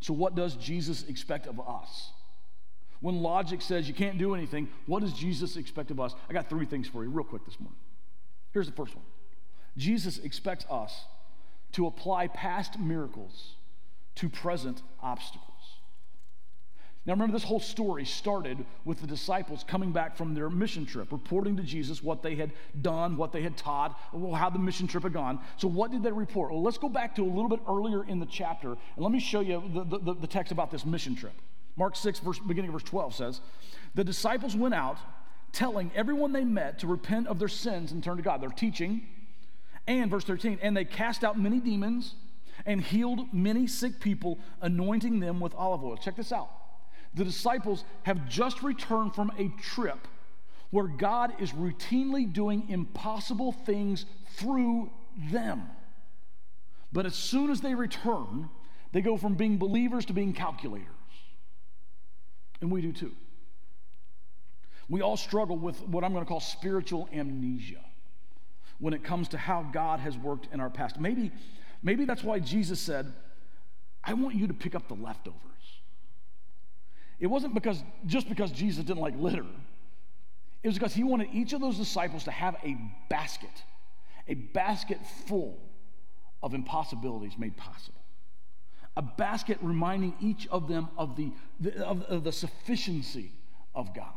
So, 0.00 0.14
what 0.14 0.34
does 0.34 0.56
Jesus 0.56 1.04
expect 1.04 1.46
of 1.46 1.60
us? 1.60 2.10
When 3.00 3.22
logic 3.22 3.62
says 3.62 3.88
you 3.88 3.94
can't 3.94 4.18
do 4.18 4.34
anything, 4.34 4.68
what 4.86 5.00
does 5.00 5.12
Jesus 5.12 5.56
expect 5.56 5.90
of 5.90 5.98
us? 5.98 6.14
I 6.28 6.32
got 6.32 6.48
three 6.48 6.66
things 6.66 6.86
for 6.86 7.02
you, 7.02 7.10
real 7.10 7.24
quick, 7.24 7.44
this 7.46 7.58
morning. 7.58 7.78
Here's 8.52 8.66
the 8.66 8.74
first 8.74 8.94
one 8.94 9.04
Jesus 9.76 10.18
expects 10.18 10.66
us 10.70 11.04
to 11.72 11.86
apply 11.86 12.26
past 12.28 12.78
miracles 12.78 13.54
to 14.16 14.28
present 14.28 14.82
obstacles. 15.02 15.46
Now, 17.06 17.14
remember, 17.14 17.32
this 17.32 17.44
whole 17.44 17.60
story 17.60 18.04
started 18.04 18.62
with 18.84 19.00
the 19.00 19.06
disciples 19.06 19.64
coming 19.66 19.90
back 19.90 20.18
from 20.18 20.34
their 20.34 20.50
mission 20.50 20.84
trip, 20.84 21.10
reporting 21.12 21.56
to 21.56 21.62
Jesus 21.62 22.02
what 22.02 22.22
they 22.22 22.34
had 22.34 22.52
done, 22.82 23.16
what 23.16 23.32
they 23.32 23.40
had 23.40 23.56
taught, 23.56 23.98
how 24.12 24.50
the 24.50 24.58
mission 24.58 24.86
trip 24.86 25.04
had 25.04 25.14
gone. 25.14 25.40
So, 25.56 25.66
what 25.66 25.90
did 25.90 26.02
they 26.02 26.12
report? 26.12 26.52
Well, 26.52 26.62
let's 26.62 26.76
go 26.76 26.90
back 26.90 27.16
to 27.16 27.22
a 27.22 27.24
little 27.24 27.48
bit 27.48 27.60
earlier 27.66 28.04
in 28.04 28.20
the 28.20 28.26
chapter, 28.26 28.72
and 28.72 28.78
let 28.98 29.10
me 29.10 29.18
show 29.18 29.40
you 29.40 29.62
the, 29.72 29.98
the, 29.98 30.14
the 30.14 30.26
text 30.26 30.52
about 30.52 30.70
this 30.70 30.84
mission 30.84 31.16
trip. 31.16 31.32
Mark 31.76 31.96
6, 31.96 32.18
verse, 32.20 32.38
beginning 32.38 32.68
of 32.68 32.74
verse 32.74 32.82
12 32.82 33.14
says, 33.14 33.40
The 33.94 34.04
disciples 34.04 34.56
went 34.56 34.74
out 34.74 34.98
telling 35.52 35.90
everyone 35.94 36.32
they 36.32 36.44
met 36.44 36.78
to 36.80 36.86
repent 36.86 37.26
of 37.26 37.38
their 37.38 37.48
sins 37.48 37.92
and 37.92 38.02
turn 38.02 38.16
to 38.16 38.22
God. 38.22 38.40
They're 38.40 38.50
teaching. 38.50 39.02
And 39.86 40.10
verse 40.10 40.24
13, 40.24 40.58
and 40.62 40.76
they 40.76 40.84
cast 40.84 41.24
out 41.24 41.38
many 41.38 41.58
demons 41.58 42.14
and 42.66 42.80
healed 42.80 43.32
many 43.32 43.66
sick 43.66 44.00
people, 44.00 44.38
anointing 44.60 45.20
them 45.20 45.40
with 45.40 45.54
olive 45.54 45.82
oil. 45.82 45.96
Check 45.96 46.16
this 46.16 46.32
out. 46.32 46.50
The 47.14 47.24
disciples 47.24 47.84
have 48.02 48.28
just 48.28 48.62
returned 48.62 49.14
from 49.14 49.32
a 49.38 49.48
trip 49.60 50.06
where 50.70 50.86
God 50.86 51.40
is 51.40 51.52
routinely 51.52 52.32
doing 52.32 52.68
impossible 52.68 53.52
things 53.52 54.06
through 54.36 54.90
them. 55.30 55.62
But 56.92 57.06
as 57.06 57.14
soon 57.14 57.50
as 57.50 57.60
they 57.60 57.74
return, 57.74 58.48
they 58.92 59.00
go 59.00 59.16
from 59.16 59.34
being 59.34 59.58
believers 59.58 60.04
to 60.06 60.12
being 60.12 60.32
calculators. 60.32 60.99
And 62.60 62.70
we 62.70 62.82
do 62.82 62.92
too. 62.92 63.12
We 64.88 65.02
all 65.02 65.16
struggle 65.16 65.56
with 65.56 65.80
what 65.86 66.04
I'm 66.04 66.12
going 66.12 66.24
to 66.24 66.28
call 66.28 66.40
spiritual 66.40 67.08
amnesia 67.12 67.80
when 68.80 68.92
it 68.92 69.04
comes 69.04 69.28
to 69.28 69.38
how 69.38 69.62
God 69.72 70.00
has 70.00 70.18
worked 70.18 70.48
in 70.52 70.60
our 70.60 70.70
past. 70.70 70.98
Maybe, 70.98 71.30
maybe 71.82 72.04
that's 72.04 72.24
why 72.24 72.40
Jesus 72.40 72.80
said, 72.80 73.12
I 74.02 74.14
want 74.14 74.34
you 74.34 74.48
to 74.48 74.54
pick 74.54 74.74
up 74.74 74.88
the 74.88 74.94
leftovers. 74.94 75.40
It 77.20 77.26
wasn't 77.26 77.54
because 77.54 77.82
just 78.06 78.28
because 78.28 78.50
Jesus 78.50 78.84
didn't 78.84 79.02
like 79.02 79.14
litter. 79.16 79.46
It 80.62 80.68
was 80.68 80.76
because 80.76 80.94
he 80.94 81.04
wanted 81.04 81.28
each 81.32 81.52
of 81.52 81.60
those 81.60 81.76
disciples 81.76 82.24
to 82.24 82.30
have 82.30 82.56
a 82.64 82.76
basket, 83.08 83.50
a 84.26 84.34
basket 84.34 84.98
full 85.26 85.58
of 86.42 86.54
impossibilities 86.54 87.38
made 87.38 87.56
possible 87.56 87.99
a 88.96 89.02
basket 89.02 89.58
reminding 89.60 90.14
each 90.20 90.48
of 90.50 90.68
them 90.68 90.88
of 90.96 91.16
the, 91.16 91.30
the 91.60 91.84
of, 91.84 92.02
of 92.02 92.24
the 92.24 92.32
sufficiency 92.32 93.32
of 93.74 93.94
God. 93.94 94.12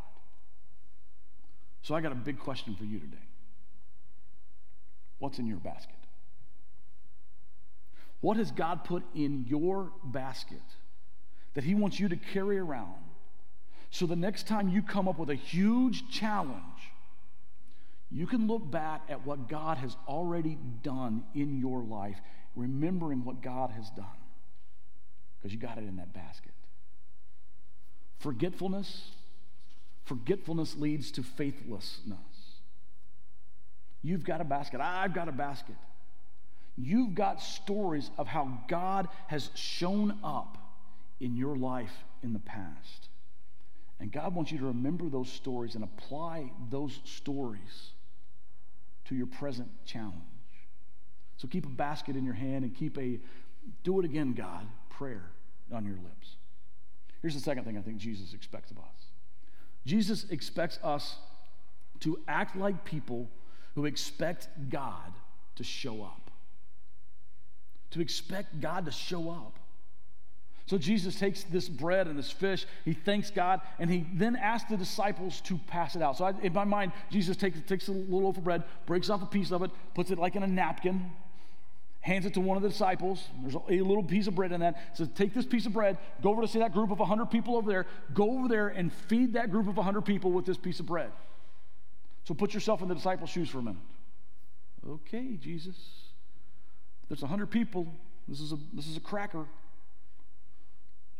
So 1.82 1.96
I 1.96 2.02
got 2.02 2.12
a 2.12 2.16
big 2.16 2.40
question 2.40 2.76
for 2.76 2.86
you 2.86 3.00
today. 3.00 3.18
What's 5.20 5.40
in 5.40 5.48
your 5.48 5.58
basket? 5.58 5.96
What 8.22 8.38
has 8.38 8.52
God 8.52 8.86
put 8.86 9.04
in 9.14 9.46
your 9.48 9.92
basket 10.04 10.62
that 11.54 11.64
He 11.64 11.76
wants 11.76 12.00
you 12.00 12.10
to 12.10 12.16
carry 12.16 12.58
around 12.58 13.04
so 13.94 14.08
the 14.08 14.16
next 14.16 14.48
time 14.48 14.70
you 14.70 14.82
come 14.82 15.08
up 15.08 15.20
with 15.20 15.30
a 15.30 15.36
huge 15.36 16.10
challenge, 16.10 16.92
you 18.10 18.26
can 18.26 18.48
look 18.48 18.72
back 18.72 19.04
at 19.08 19.24
what 19.24 19.48
God 19.48 19.78
has 19.78 19.96
already 20.08 20.58
done 20.82 21.24
in 21.36 21.60
your 21.60 21.84
life, 21.84 22.18
remembering 22.56 23.24
what 23.24 23.44
God 23.44 23.70
has 23.70 23.92
done? 23.92 24.08
Because 25.44 25.54
you 25.54 25.60
got 25.60 25.78
it 25.78 25.84
in 25.84 25.98
that 25.98 26.14
basket. 26.14 26.54
Forgetfulness, 28.20 29.10
forgetfulness 30.06 30.78
leads 30.78 31.12
to 31.12 31.22
faithlessness. 31.22 32.18
You've 34.02 34.24
got 34.24 34.40
a 34.40 34.46
basket. 34.46 34.80
I've 34.80 35.14
got 35.14 35.28
a 35.28 35.34
basket. 35.34 35.76
You've 36.78 37.14
got 37.14 37.42
stories 37.42 38.10
of 38.18 38.28
how 38.28 38.58
God 38.70 39.10
has 39.28 39.50
shown 39.54 40.18
up 40.24 40.58
in 41.20 41.36
your 41.36 41.58
life 41.58 41.94
in 42.24 42.32
the 42.32 42.40
past. 42.40 43.10
And 44.00 44.14
God 44.14 44.34
wants 44.34 44.52
you 44.52 44.60
to 44.60 44.66
remember 44.68 45.10
those 45.10 45.30
stories 45.30 45.76
and 45.76 45.84
apply 45.84 46.52
those 46.70 47.00
stories 47.04 47.92
to 49.06 49.16
your 49.16 49.28
present 49.28 49.70
challenge. 49.86 50.22
So 51.36 51.50
keep 51.50 51.66
a 51.66 51.70
basket 51.70 52.16
in 52.16 52.24
your 52.24 52.34
hand 52.34 52.64
and 52.64 52.74
keep 52.74 52.98
a, 52.98 53.20
do 53.84 54.00
it 54.00 54.06
again, 54.06 54.34
God, 54.34 54.66
prayer 54.94 55.32
on 55.74 55.86
your 55.86 55.96
lips. 55.96 56.36
Here's 57.22 57.34
the 57.36 57.42
second 57.42 57.66
thing 57.66 57.78
I 57.78 57.82
think 57.82 57.98
Jesus 57.98 58.34
expects 58.34 58.72
of 58.72 58.78
us 58.78 59.08
Jesus 59.86 60.26
expects 60.30 60.80
us 60.84 61.16
to 62.02 62.20
act 62.28 62.56
like 62.56 62.86
people 62.86 63.30
who 63.76 63.86
expect 63.86 64.48
God 64.70 65.14
to 65.56 65.64
show 65.64 66.04
up. 66.04 66.32
To 67.92 68.02
expect 68.02 68.60
God 68.62 68.86
to 68.86 68.92
show 68.92 69.30
up. 69.30 69.60
So 70.66 70.78
Jesus 70.78 71.20
takes 71.20 71.44
this 71.44 71.68
bread 71.68 72.08
and 72.08 72.18
this 72.18 72.32
fish, 72.32 72.66
he 72.86 72.94
thanks 72.94 73.30
God, 73.30 73.60
and 73.80 73.90
he 73.90 74.06
then 74.14 74.38
asks 74.38 74.70
the 74.70 74.78
disciples 74.78 75.42
to 75.42 75.58
pass 75.68 75.96
it 75.96 76.02
out. 76.02 76.18
So 76.18 76.26
I, 76.26 76.34
in 76.42 76.54
my 76.54 76.64
mind, 76.64 76.94
Jesus 77.12 77.36
takes, 77.36 77.60
takes 77.68 77.90
a 77.90 77.92
little 77.92 78.22
loaf 78.22 78.38
of 78.38 78.46
bread, 78.46 78.64
breaks 78.86 79.10
off 79.10 79.22
a 79.22 79.26
piece 79.26 79.52
of 79.52 79.62
it, 79.62 79.72
puts 79.94 80.10
it 80.10 80.18
like 80.18 80.36
in 80.36 80.44
a 80.44 80.48
napkin, 80.48 81.12
hands 82.04 82.26
it 82.26 82.34
to 82.34 82.42
one 82.42 82.58
of 82.58 82.64
the 82.64 82.70
disciples. 82.70 83.30
There's 83.42 83.56
a 83.56 83.82
little 83.82 84.04
piece 84.04 84.28
of 84.28 84.36
bread 84.36 84.52
in 84.52 84.60
that. 84.60 84.76
Says, 84.94 85.08
take 85.16 85.34
this 85.34 85.46
piece 85.46 85.66
of 85.66 85.72
bread, 85.72 85.98
go 86.22 86.32
over 86.32 86.42
to 86.42 86.48
see 86.50 86.60
that 86.60 86.74
group 86.74 86.92
of 86.92 87.00
100 87.00 87.28
people 87.28 87.56
over 87.56 87.72
there, 87.72 87.88
go 88.14 88.38
over 88.38 88.50
there 88.50 88.68
and 88.68 88.92
feed 88.92 89.34
that 89.34 89.50
group 89.50 89.70
of 89.70 89.78
100 89.78 90.02
people 90.02 90.32
with 90.34 90.46
this 90.46 90.58
piece 90.58 90.82
of 90.82 90.86
bread. 90.86 91.12
So 92.26 92.34
put 92.34 92.54
yourself 92.54 92.82
in 92.82 92.90
the 92.90 92.96
disciples' 92.96 93.30
shoes 93.30 93.50
for 93.50 93.60
a 93.60 93.62
minute. 93.62 93.82
Okay, 94.88 95.38
Jesus. 95.40 95.78
There's 97.08 97.22
100 97.22 97.48
people. 97.48 97.88
This 98.28 98.42
is 98.42 98.52
a, 98.52 98.58
this 98.74 98.88
is 98.88 98.98
a 98.98 99.02
cracker. 99.02 99.46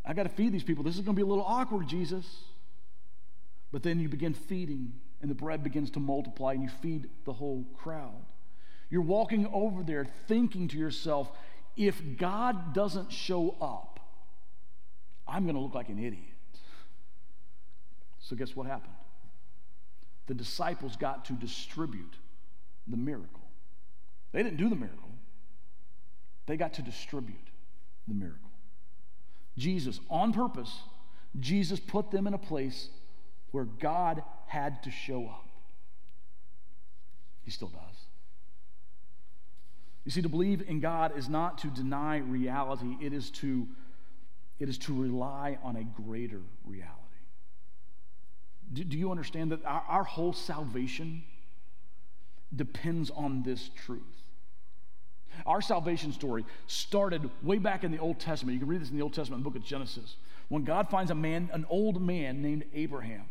I 0.04 0.12
got 0.12 0.24
to 0.24 0.28
feed 0.28 0.52
these 0.52 0.64
people. 0.64 0.84
This 0.84 0.96
is 0.96 1.00
going 1.00 1.16
to 1.16 1.18
be 1.18 1.22
a 1.22 1.26
little 1.26 1.44
awkward, 1.44 1.88
Jesus. 1.88 2.26
But 3.72 3.82
then 3.82 4.00
you 4.00 4.10
begin 4.10 4.34
feeding, 4.34 4.92
and 5.22 5.30
the 5.30 5.34
bread 5.34 5.64
begins 5.64 5.90
to 5.92 6.00
multiply, 6.00 6.52
and 6.52 6.62
you 6.62 6.68
feed 6.68 7.08
the 7.24 7.32
whole 7.32 7.64
crowd. 7.74 8.22
You're 8.90 9.02
walking 9.02 9.48
over 9.52 9.82
there 9.82 10.06
thinking 10.28 10.68
to 10.68 10.78
yourself, 10.78 11.30
if 11.76 12.00
God 12.16 12.74
doesn't 12.74 13.10
show 13.10 13.56
up, 13.60 14.00
I'm 15.26 15.44
going 15.44 15.56
to 15.56 15.60
look 15.60 15.74
like 15.74 15.88
an 15.88 15.98
idiot. 15.98 16.34
So, 18.20 18.36
guess 18.36 18.54
what 18.54 18.66
happened? 18.66 18.94
The 20.26 20.34
disciples 20.34 20.96
got 20.96 21.26
to 21.26 21.32
distribute 21.34 22.14
the 22.86 22.96
miracle. 22.96 23.42
They 24.32 24.42
didn't 24.42 24.58
do 24.58 24.68
the 24.68 24.76
miracle, 24.76 25.10
they 26.46 26.56
got 26.56 26.74
to 26.74 26.82
distribute 26.82 27.36
the 28.08 28.14
miracle. 28.14 28.40
Jesus, 29.56 30.00
on 30.10 30.32
purpose, 30.32 30.72
Jesus 31.38 31.78
put 31.78 32.10
them 32.10 32.26
in 32.26 32.34
a 32.34 32.38
place 32.38 32.88
where 33.52 33.64
God 33.64 34.22
had 34.46 34.82
to 34.82 34.90
show 34.90 35.26
up. 35.26 35.46
He 37.42 37.50
still 37.50 37.68
does. 37.68 37.93
You 40.04 40.10
see, 40.10 40.22
to 40.22 40.28
believe 40.28 40.62
in 40.68 40.80
God 40.80 41.16
is 41.16 41.28
not 41.28 41.58
to 41.58 41.68
deny 41.68 42.18
reality, 42.18 42.96
it 43.00 43.12
is 43.12 43.30
to, 43.30 43.66
it 44.58 44.68
is 44.68 44.76
to 44.78 44.94
rely 44.94 45.58
on 45.62 45.76
a 45.76 45.84
greater 45.84 46.42
reality. 46.64 46.90
Do, 48.72 48.84
do 48.84 48.98
you 48.98 49.10
understand 49.10 49.52
that 49.52 49.64
our, 49.64 49.84
our 49.88 50.04
whole 50.04 50.32
salvation 50.32 51.24
depends 52.54 53.10
on 53.10 53.42
this 53.42 53.70
truth? 53.86 54.02
Our 55.46 55.60
salvation 55.60 56.12
story 56.12 56.44
started 56.66 57.28
way 57.42 57.58
back 57.58 57.82
in 57.82 57.90
the 57.90 57.98
Old 57.98 58.20
Testament. 58.20 58.54
You 58.54 58.60
can 58.60 58.68
read 58.68 58.80
this 58.80 58.90
in 58.90 58.96
the 58.96 59.02
Old 59.02 59.14
Testament, 59.14 59.42
the 59.42 59.50
book 59.50 59.60
of 59.60 59.66
Genesis, 59.66 60.16
when 60.48 60.64
God 60.64 60.88
finds 60.88 61.10
a 61.10 61.14
man, 61.14 61.50
an 61.52 61.66
old 61.68 62.00
man 62.00 62.42
named 62.42 62.64
Abraham. 62.74 63.24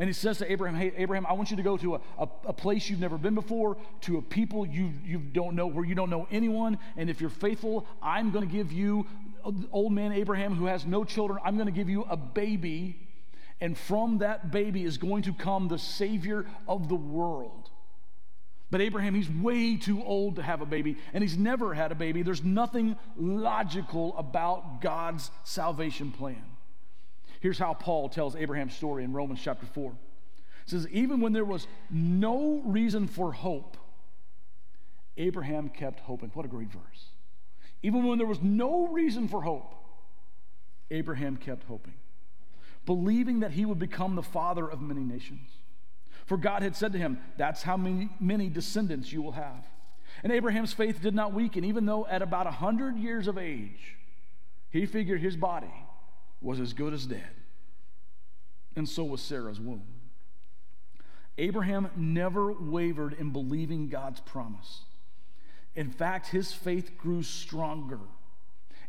And 0.00 0.08
he 0.08 0.14
says 0.14 0.38
to 0.38 0.50
Abraham, 0.50 0.74
Hey, 0.74 0.94
Abraham, 0.96 1.26
I 1.26 1.34
want 1.34 1.50
you 1.50 1.58
to 1.58 1.62
go 1.62 1.76
to 1.76 1.96
a, 1.96 2.00
a, 2.18 2.28
a, 2.46 2.52
place 2.54 2.88
you've 2.88 3.00
never 3.00 3.18
been 3.18 3.34
before, 3.34 3.76
to 4.00 4.16
a 4.16 4.22
people 4.22 4.66
you, 4.66 4.94
you 5.04 5.18
don't 5.18 5.54
know, 5.54 5.66
where 5.66 5.84
you 5.84 5.94
don't 5.94 6.08
know 6.08 6.26
anyone. 6.30 6.78
And 6.96 7.10
if 7.10 7.20
you're 7.20 7.28
faithful, 7.28 7.86
I'm 8.02 8.30
going 8.30 8.48
to 8.48 8.50
give 8.52 8.72
you, 8.72 9.06
old 9.70 9.92
man 9.92 10.12
Abraham 10.12 10.54
who 10.54 10.64
has 10.64 10.86
no 10.86 11.04
children, 11.04 11.38
I'm 11.44 11.56
going 11.56 11.66
to 11.66 11.72
give 11.72 11.90
you 11.90 12.04
a 12.04 12.16
baby. 12.16 12.98
And 13.60 13.76
from 13.76 14.18
that 14.18 14.50
baby 14.50 14.84
is 14.84 14.96
going 14.96 15.24
to 15.24 15.34
come 15.34 15.68
the 15.68 15.78
Savior 15.78 16.46
of 16.66 16.88
the 16.88 16.94
world. 16.94 17.68
But 18.70 18.80
Abraham, 18.80 19.14
he's 19.14 19.28
way 19.28 19.76
too 19.76 20.02
old 20.02 20.36
to 20.36 20.42
have 20.42 20.62
a 20.62 20.66
baby, 20.66 20.96
and 21.12 21.22
he's 21.22 21.36
never 21.36 21.74
had 21.74 21.92
a 21.92 21.94
baby. 21.94 22.22
There's 22.22 22.42
nothing 22.42 22.96
logical 23.18 24.16
about 24.16 24.80
God's 24.80 25.30
salvation 25.44 26.10
plan. 26.10 26.49
Here's 27.40 27.58
how 27.58 27.72
Paul 27.74 28.08
tells 28.08 28.36
Abraham's 28.36 28.74
story 28.74 29.02
in 29.02 29.12
Romans 29.12 29.40
chapter 29.42 29.66
4. 29.66 29.90
It 29.90 30.70
says, 30.70 30.86
Even 30.88 31.20
when 31.20 31.32
there 31.32 31.44
was 31.44 31.66
no 31.90 32.62
reason 32.64 33.08
for 33.08 33.32
hope, 33.32 33.78
Abraham 35.16 35.70
kept 35.70 36.00
hoping. 36.00 36.30
What 36.34 36.44
a 36.44 36.48
great 36.48 36.70
verse. 36.70 37.06
Even 37.82 38.04
when 38.04 38.18
there 38.18 38.26
was 38.26 38.42
no 38.42 38.88
reason 38.88 39.26
for 39.26 39.42
hope, 39.42 39.74
Abraham 40.90 41.36
kept 41.36 41.64
hoping, 41.64 41.94
believing 42.84 43.40
that 43.40 43.52
he 43.52 43.64
would 43.64 43.78
become 43.78 44.16
the 44.16 44.22
father 44.22 44.68
of 44.68 44.82
many 44.82 45.02
nations. 45.02 45.48
For 46.26 46.36
God 46.36 46.62
had 46.62 46.76
said 46.76 46.92
to 46.92 46.98
him, 46.98 47.18
That's 47.38 47.62
how 47.62 47.78
many, 47.78 48.10
many 48.20 48.50
descendants 48.50 49.12
you 49.12 49.22
will 49.22 49.32
have. 49.32 49.66
And 50.22 50.30
Abraham's 50.30 50.74
faith 50.74 51.00
did 51.00 51.14
not 51.14 51.32
weaken, 51.32 51.64
even 51.64 51.86
though 51.86 52.06
at 52.06 52.20
about 52.20 52.46
a 52.46 52.50
100 52.50 52.98
years 52.98 53.28
of 53.28 53.38
age, 53.38 53.96
he 54.68 54.84
figured 54.84 55.20
his 55.20 55.36
body 55.36 55.72
was 56.40 56.60
as 56.60 56.72
good 56.72 56.92
as 56.94 57.06
dead. 57.06 57.30
And 58.76 58.88
so 58.88 59.04
was 59.04 59.20
Sarah's 59.20 59.60
womb. 59.60 59.82
Abraham 61.38 61.90
never 61.96 62.52
wavered 62.52 63.14
in 63.14 63.30
believing 63.30 63.88
God's 63.88 64.20
promise. 64.20 64.82
In 65.74 65.90
fact, 65.90 66.28
his 66.28 66.52
faith 66.52 66.96
grew 66.98 67.22
stronger. 67.22 68.00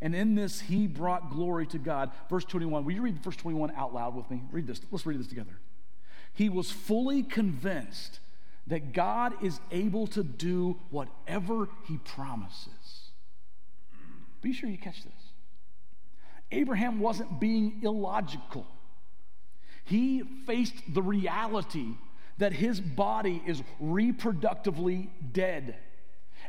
And 0.02 0.16
in 0.16 0.36
this, 0.36 0.62
he 0.62 0.88
brought 0.88 1.30
glory 1.30 1.68
to 1.68 1.78
God. 1.78 2.12
Verse 2.30 2.44
21. 2.44 2.84
Will 2.84 2.94
you 2.94 3.02
read 3.02 3.24
verse 3.24 3.36
21 3.36 3.72
out 3.76 3.94
loud 3.94 4.16
with 4.16 4.30
me? 4.32 4.42
Read 4.52 4.68
this. 4.68 4.82
Let's 4.92 5.06
read 5.06 5.20
this 5.20 5.28
together. 5.28 5.60
He 6.34 6.50
was 6.50 6.72
fully 6.72 7.24
convinced 7.24 8.20
that 8.68 8.94
God 8.94 9.34
is 9.44 9.60
able 9.72 10.08
to 10.08 10.24
do 10.24 10.80
whatever 10.90 11.70
he 11.88 11.98
promises. 11.98 13.12
Be 14.42 14.54
sure 14.54 14.70
you 14.70 14.78
catch 14.78 15.04
this. 15.04 15.21
Abraham 16.52 17.00
wasn't 17.00 17.40
being 17.40 17.80
illogical. 17.82 18.66
He 19.86 20.24
faced 20.46 20.76
the 20.94 21.02
reality 21.02 21.96
that 22.38 22.54
his 22.54 22.80
body 22.80 23.42
is 23.46 23.62
reproductively 23.82 25.10
dead 25.32 25.76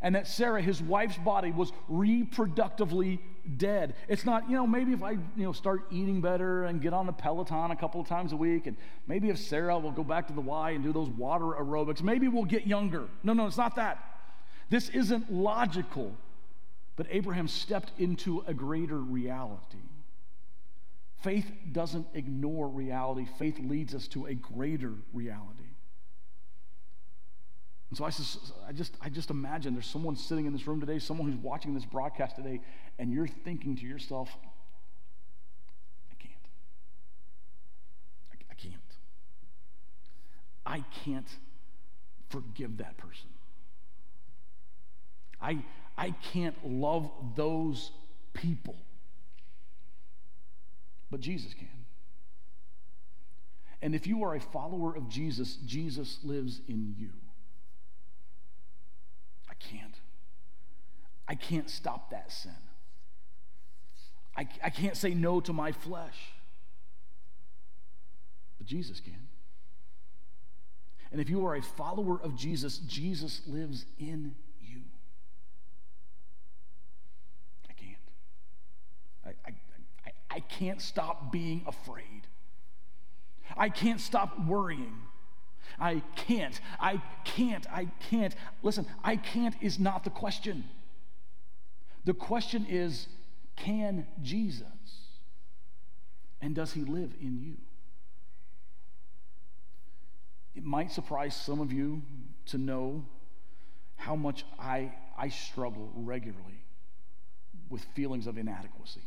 and 0.02 0.14
that 0.16 0.26
Sarah, 0.26 0.60
his 0.60 0.82
wife's 0.82 1.16
body, 1.18 1.52
was 1.52 1.72
reproductively 1.90 3.20
dead. 3.56 3.94
It's 4.08 4.24
not, 4.24 4.50
you 4.50 4.56
know, 4.56 4.66
maybe 4.66 4.92
if 4.92 5.02
I, 5.02 5.12
you 5.12 5.20
know, 5.36 5.52
start 5.52 5.84
eating 5.90 6.20
better 6.20 6.64
and 6.64 6.82
get 6.82 6.92
on 6.92 7.06
the 7.06 7.12
Peloton 7.12 7.70
a 7.70 7.76
couple 7.76 8.00
of 8.00 8.08
times 8.08 8.32
a 8.32 8.36
week, 8.36 8.66
and 8.66 8.76
maybe 9.06 9.30
if 9.30 9.38
Sarah 9.38 9.78
will 9.78 9.92
go 9.92 10.02
back 10.02 10.26
to 10.26 10.32
the 10.32 10.40
Y 10.40 10.70
and 10.72 10.82
do 10.82 10.92
those 10.92 11.08
water 11.08 11.44
aerobics, 11.44 12.02
maybe 12.02 12.26
we'll 12.26 12.44
get 12.44 12.66
younger. 12.66 13.04
No, 13.22 13.32
no, 13.32 13.46
it's 13.46 13.56
not 13.56 13.76
that. 13.76 14.02
This 14.70 14.88
isn't 14.88 15.32
logical. 15.32 16.16
But 16.96 17.06
Abraham 17.10 17.48
stepped 17.48 17.92
into 17.98 18.44
a 18.46 18.52
greater 18.52 18.98
reality. 18.98 19.78
Faith 21.22 21.50
doesn't 21.70 22.06
ignore 22.14 22.68
reality, 22.68 23.26
faith 23.38 23.58
leads 23.61 23.94
us 23.94 24.08
to 24.08 24.26
a 24.26 24.35
greater 24.35 24.92
reality. 25.12 25.62
And 27.90 27.98
so 27.98 28.04
I 28.04 28.11
just, 28.11 28.52
I 28.66 28.72
just, 28.72 28.96
I 29.02 29.08
just 29.11 29.30
imagine 29.30 29.74
there's 29.74 29.87
someone 29.87 30.16
sitting 30.16 30.46
in 30.46 30.52
this 30.52 30.66
room 30.66 30.80
today, 30.80 30.98
someone 30.98 31.30
who's 31.30 31.38
watching 31.40 31.74
this 31.74 31.85
broadcast 31.85 32.37
today, 32.37 32.61
and 32.98 33.12
you're 33.12 33.28
thinking 33.28 33.76
to 33.76 33.87
yourself, 33.87 34.30
I 36.11 36.14
can't. 36.14 36.35
I, 38.32 38.37
I 38.50 38.54
can't. 38.54 38.74
I 40.64 40.85
can't 41.04 41.28
forgive 42.30 42.78
that 42.78 42.96
person. 42.96 43.28
I, 45.40 45.58
I 45.98 46.12
can't 46.32 46.56
love 46.66 47.11
those 47.37 47.90
people. 48.32 48.76
But 51.12 51.20
Jesus 51.20 51.53
can. 51.53 51.68
And 53.83 53.94
if 53.94 54.07
you 54.07 54.25
are 54.25 54.35
a 54.35 54.40
follower 54.40 54.96
of 54.96 55.11
Jesus, 55.11 55.57
Jesus 55.57 56.18
lives 56.25 56.62
in 56.66 56.94
you. 56.98 57.11
I 59.46 59.53
can't. 59.55 60.01
I 61.29 61.35
can't 61.35 61.68
stop 61.68 62.11
that 62.12 62.33
sin. 62.33 62.57
I, 64.35 64.48
I 64.64 64.70
can't 64.70 64.96
say 64.96 65.12
no 65.12 65.40
to 65.40 65.53
my 65.53 65.72
flesh. 65.72 66.16
But 68.57 68.66
Jesus 68.66 68.98
can. 68.98 69.29
And 71.11 71.20
if 71.20 71.29
you 71.29 71.44
are 71.44 71.57
a 71.57 71.62
follower 71.62 72.18
of 72.22 72.37
Jesus, 72.37 72.79
Jesus 72.79 73.42
lives 73.46 73.85
in 73.98 74.35
you. 74.62 74.81
I 77.68 77.75
can't. 77.75 77.98
I, 79.27 79.51
I, 79.51 79.55
I 80.33 80.40
can't 80.40 80.81
stop 80.81 81.31
being 81.31 81.62
afraid. 81.66 82.27
I 83.55 83.68
can't 83.68 84.01
stop 84.01 84.38
worrying. 84.47 84.97
I 85.79 86.03
can't. 86.16 86.59
I 86.81 87.03
can't. 87.25 87.66
I 87.71 87.88
can't. 88.09 88.35
Listen, 88.62 88.87
I 89.05 89.16
can't 89.16 89.55
is 89.61 89.79
not 89.79 90.05
the 90.05 90.11
question. 90.11 90.64
The 92.07 92.14
question 92.14 92.66
is 92.68 93.09
can 93.57 94.07
Jesus? 94.23 94.66
And 96.40 96.55
does 96.55 96.73
he 96.73 96.81
live 96.81 97.12
in 97.21 97.38
you? 97.38 97.57
It 100.55 100.64
might 100.64 100.92
surprise 100.92 101.37
some 101.37 101.61
of 101.61 101.73
you 101.73 102.03
to 102.47 102.59
know 102.59 103.05
how 103.97 104.16
much 104.16 104.45
I, 104.59 104.92
I 105.16 105.29
struggle 105.29 105.92
regularly 105.95 106.64
with 107.68 107.85
feelings 107.95 108.27
of 108.27 108.38
inadequacy. 108.38 109.03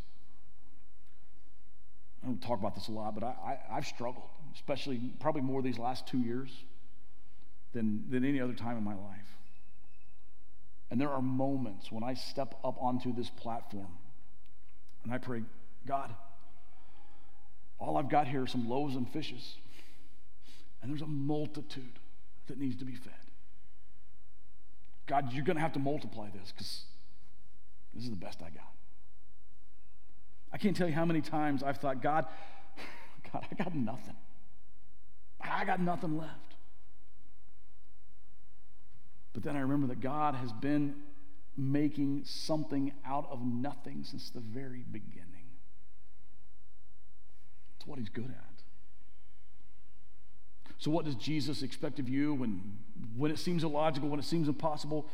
I 2.25 2.27
don't 2.27 2.41
talk 2.41 2.57
about 2.57 2.73
this 2.73 2.87
a 2.87 2.91
lot, 2.91 3.13
but 3.13 3.23
I, 3.23 3.59
I, 3.69 3.75
have 3.75 3.85
struggled, 3.85 4.29
especially 4.55 4.99
probably 5.19 5.41
more 5.41 5.61
these 5.61 5.77
last 5.77 6.07
two 6.07 6.17
years 6.17 6.49
than, 7.71 8.03
than 8.09 8.25
any 8.25 8.41
other 8.41 8.53
time 8.53 8.77
in 8.77 8.83
my 8.83 8.95
life. 8.95 9.37
And 10.89 10.99
there 10.99 11.09
are 11.09 11.21
moments 11.21 11.91
when 11.91 12.03
I 12.03 12.15
step 12.15 12.55
up 12.63 12.77
onto 12.81 13.13
this 13.13 13.29
platform 13.29 13.91
and 15.03 15.13
I 15.13 15.19
pray, 15.19 15.43
God, 15.85 16.15
all 17.77 17.95
I've 17.95 18.09
got 18.09 18.27
here 18.27 18.41
are 18.41 18.47
some 18.47 18.67
loaves 18.67 18.95
and 18.95 19.07
fishes, 19.07 19.57
and 20.81 20.89
there's 20.89 21.03
a 21.03 21.07
multitude 21.07 21.99
that 22.47 22.57
needs 22.57 22.77
to 22.77 22.85
be 22.85 22.95
fed. 22.95 23.13
God, 25.05 25.31
you're 25.31 25.45
going 25.45 25.57
to 25.57 25.61
have 25.61 25.73
to 25.73 25.79
multiply 25.79 26.29
this 26.31 26.51
because 26.51 26.85
This 27.93 28.05
is 28.05 28.09
the 28.09 28.15
best 28.15 28.41
I 28.41 28.49
got. 28.49 28.74
I 30.55 30.57
can't 30.57 30.73
tell 30.73 30.87
you 30.87 30.93
how 30.93 31.03
many 31.03 31.19
times 31.19 31.63
I've 31.63 31.79
thought, 31.79 32.01
God, 32.01 32.25
God, 33.33 33.45
I 33.51 33.55
got 33.61 33.75
nothing. 33.75 34.15
I 35.41 35.65
got 35.65 35.81
nothing 35.81 36.17
left. 36.17 36.55
But 39.33 39.43
then 39.43 39.57
I 39.57 39.59
remember 39.59 39.87
that 39.87 39.99
God 39.99 40.33
has 40.35 40.53
been 40.53 40.95
making 41.57 42.21
something 42.23 42.93
out 43.05 43.27
of 43.29 43.45
nothing 43.45 44.05
since 44.05 44.29
the 44.29 44.39
very 44.39 44.85
beginning. 44.89 45.25
It's 47.75 47.85
what 47.85 47.99
He's 47.99 48.07
good 48.07 48.29
at. 48.29 48.63
So, 50.77 50.89
what 50.89 51.03
does 51.03 51.15
Jesus 51.15 51.63
expect 51.63 51.99
of 51.99 52.07
you 52.07 52.33
when, 52.33 52.77
when 53.17 53.29
it 53.29 53.39
seems 53.39 53.65
illogical, 53.65 54.07
when 54.07 54.21
it 54.21 54.25
seems 54.25 54.47
impossible? 54.47 55.05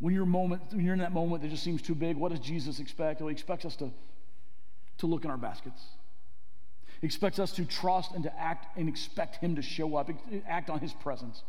When 0.00 0.12
you're, 0.12 0.26
moment, 0.26 0.62
when 0.72 0.84
you're 0.84 0.94
in 0.94 1.00
that 1.00 1.12
moment 1.12 1.42
that 1.42 1.48
just 1.50 1.62
seems 1.62 1.80
too 1.80 1.94
big, 1.94 2.16
what 2.16 2.32
does 2.32 2.40
Jesus 2.40 2.80
expect? 2.80 3.20
Well, 3.20 3.28
he 3.28 3.32
expects 3.32 3.64
us 3.64 3.76
to, 3.76 3.92
to 4.98 5.06
look 5.06 5.24
in 5.24 5.30
our 5.30 5.36
baskets. 5.36 5.80
He 7.00 7.06
expects 7.06 7.38
us 7.38 7.52
to 7.52 7.64
trust 7.64 8.12
and 8.12 8.24
to 8.24 8.40
act 8.40 8.78
and 8.78 8.88
expect 8.88 9.36
Him 9.36 9.56
to 9.56 9.62
show 9.62 9.96
up, 9.96 10.10
act 10.48 10.70
on 10.70 10.80
His 10.80 10.92
presence. 10.92 11.42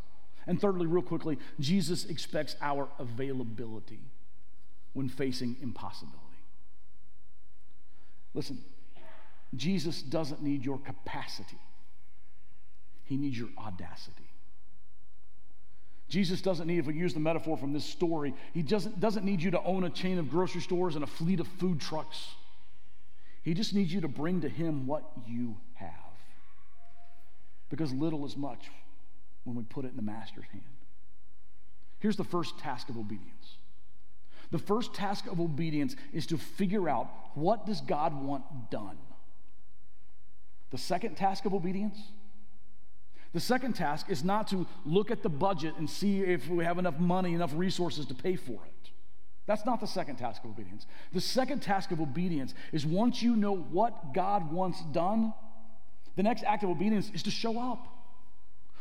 And 0.48 0.60
thirdly, 0.60 0.86
real 0.86 1.02
quickly, 1.02 1.38
Jesus 1.60 2.06
expects 2.06 2.56
our 2.62 2.88
availability 3.00 4.00
when 4.94 5.10
facing 5.10 5.58
impossibility. 5.62 6.20
Listen, 8.34 8.64
Jesus 9.56 10.02
doesn't 10.02 10.42
need 10.42 10.66
your 10.66 10.78
capacity, 10.80 11.60
He 13.04 13.18
needs 13.18 13.38
your 13.38 13.50
audacity. 13.58 14.30
Jesus 16.08 16.42
doesn't 16.42 16.68
need, 16.68 16.78
if 16.78 16.86
we 16.86 16.94
use 16.94 17.14
the 17.14 17.20
metaphor 17.20 17.58
from 17.58 17.74
this 17.74 17.84
story, 17.84 18.36
he 18.54 18.62
doesn't, 18.62 19.00
doesn't 19.00 19.26
need 19.26 19.42
you 19.42 19.52
to 19.52 19.64
own 19.64 19.84
a 19.86 19.90
chain 19.90 20.20
of 20.20 20.30
grocery 20.30 20.62
stores 20.62 20.96
and 20.96 21.04
a 21.04 21.08
fleet 21.08 21.40
of 21.40 21.48
food 21.48 21.82
trucks. 21.82 22.28
He 23.46 23.54
just 23.54 23.74
needs 23.74 23.94
you 23.94 24.02
to 24.02 24.10
bring 24.10 24.42
to 24.42 24.50
him 24.50 24.86
what 24.88 25.10
you 25.26 25.56
have. 25.76 25.90
Because 27.70 27.94
little 27.94 28.26
is 28.26 28.36
much 28.36 28.70
when 29.46 29.56
we 29.56 29.64
put 29.64 29.86
it 29.86 29.92
in 29.92 29.96
the 29.96 30.02
master's 30.02 30.46
hand. 30.52 30.64
Here's 32.00 32.18
the 32.18 32.26
first 32.26 32.60
task 32.60 32.90
of 32.90 32.98
obedience. 32.98 33.58
The 34.52 34.60
first 34.60 34.94
task 34.94 35.28
of 35.28 35.40
obedience 35.40 35.96
is 36.12 36.26
to 36.28 36.38
figure 36.38 36.90
out 36.90 37.08
what 37.36 37.66
does 37.66 37.80
God 37.80 38.22
want 38.22 38.44
done. 38.70 38.98
The 40.72 40.78
second 40.78 41.16
task 41.16 41.46
of 41.46 41.54
obedience 41.54 41.98
the 43.36 43.42
second 43.42 43.74
task 43.74 44.10
is 44.10 44.24
not 44.24 44.48
to 44.48 44.66
look 44.86 45.12
at 45.12 45.22
the 45.22 45.28
budget 45.28 45.74
and 45.78 45.90
see 45.90 46.22
if 46.22 46.48
we 46.48 46.64
have 46.64 46.78
enough 46.78 46.98
money, 47.00 47.34
enough 47.34 47.52
resources 47.54 48.06
to 48.06 48.14
pay 48.14 48.38
for 48.38 48.54
it. 48.54 48.92
That's 49.48 49.66
not 49.66 49.80
the 49.80 49.88
second 49.88 50.16
task 50.16 50.44
of 50.44 50.52
obedience. 50.52 50.88
The 51.14 51.22
second 51.22 51.62
task 51.62 51.92
of 51.92 52.02
obedience 52.02 52.54
is 52.72 52.86
once 52.86 53.22
you 53.22 53.36
know 53.36 53.56
what 53.56 54.14
God 54.14 54.52
wants 54.52 54.82
done, 54.92 55.34
the 56.16 56.24
next 56.24 56.44
act 56.44 56.64
of 56.64 56.70
obedience 56.70 57.12
is 57.14 57.24
to 57.24 57.32
show 57.32 57.60
up 57.60 57.88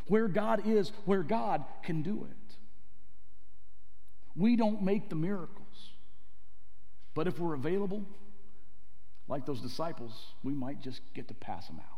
where 0.06 0.28
God 0.28 0.66
is, 0.66 0.92
where 1.04 1.22
God 1.22 1.64
can 1.82 2.02
do 2.02 2.26
it. 2.30 2.56
We 4.36 4.56
don't 4.56 4.82
make 4.82 5.08
the 5.08 5.14
miracles, 5.14 5.90
but 7.14 7.26
if 7.26 7.38
we're 7.38 7.54
available, 7.54 8.04
like 9.28 9.46
those 9.46 9.60
disciples, 9.60 10.12
we 10.42 10.52
might 10.52 10.80
just 10.80 11.00
get 11.14 11.28
to 11.28 11.34
pass 11.34 11.66
them 11.68 11.78
out. 11.78 11.93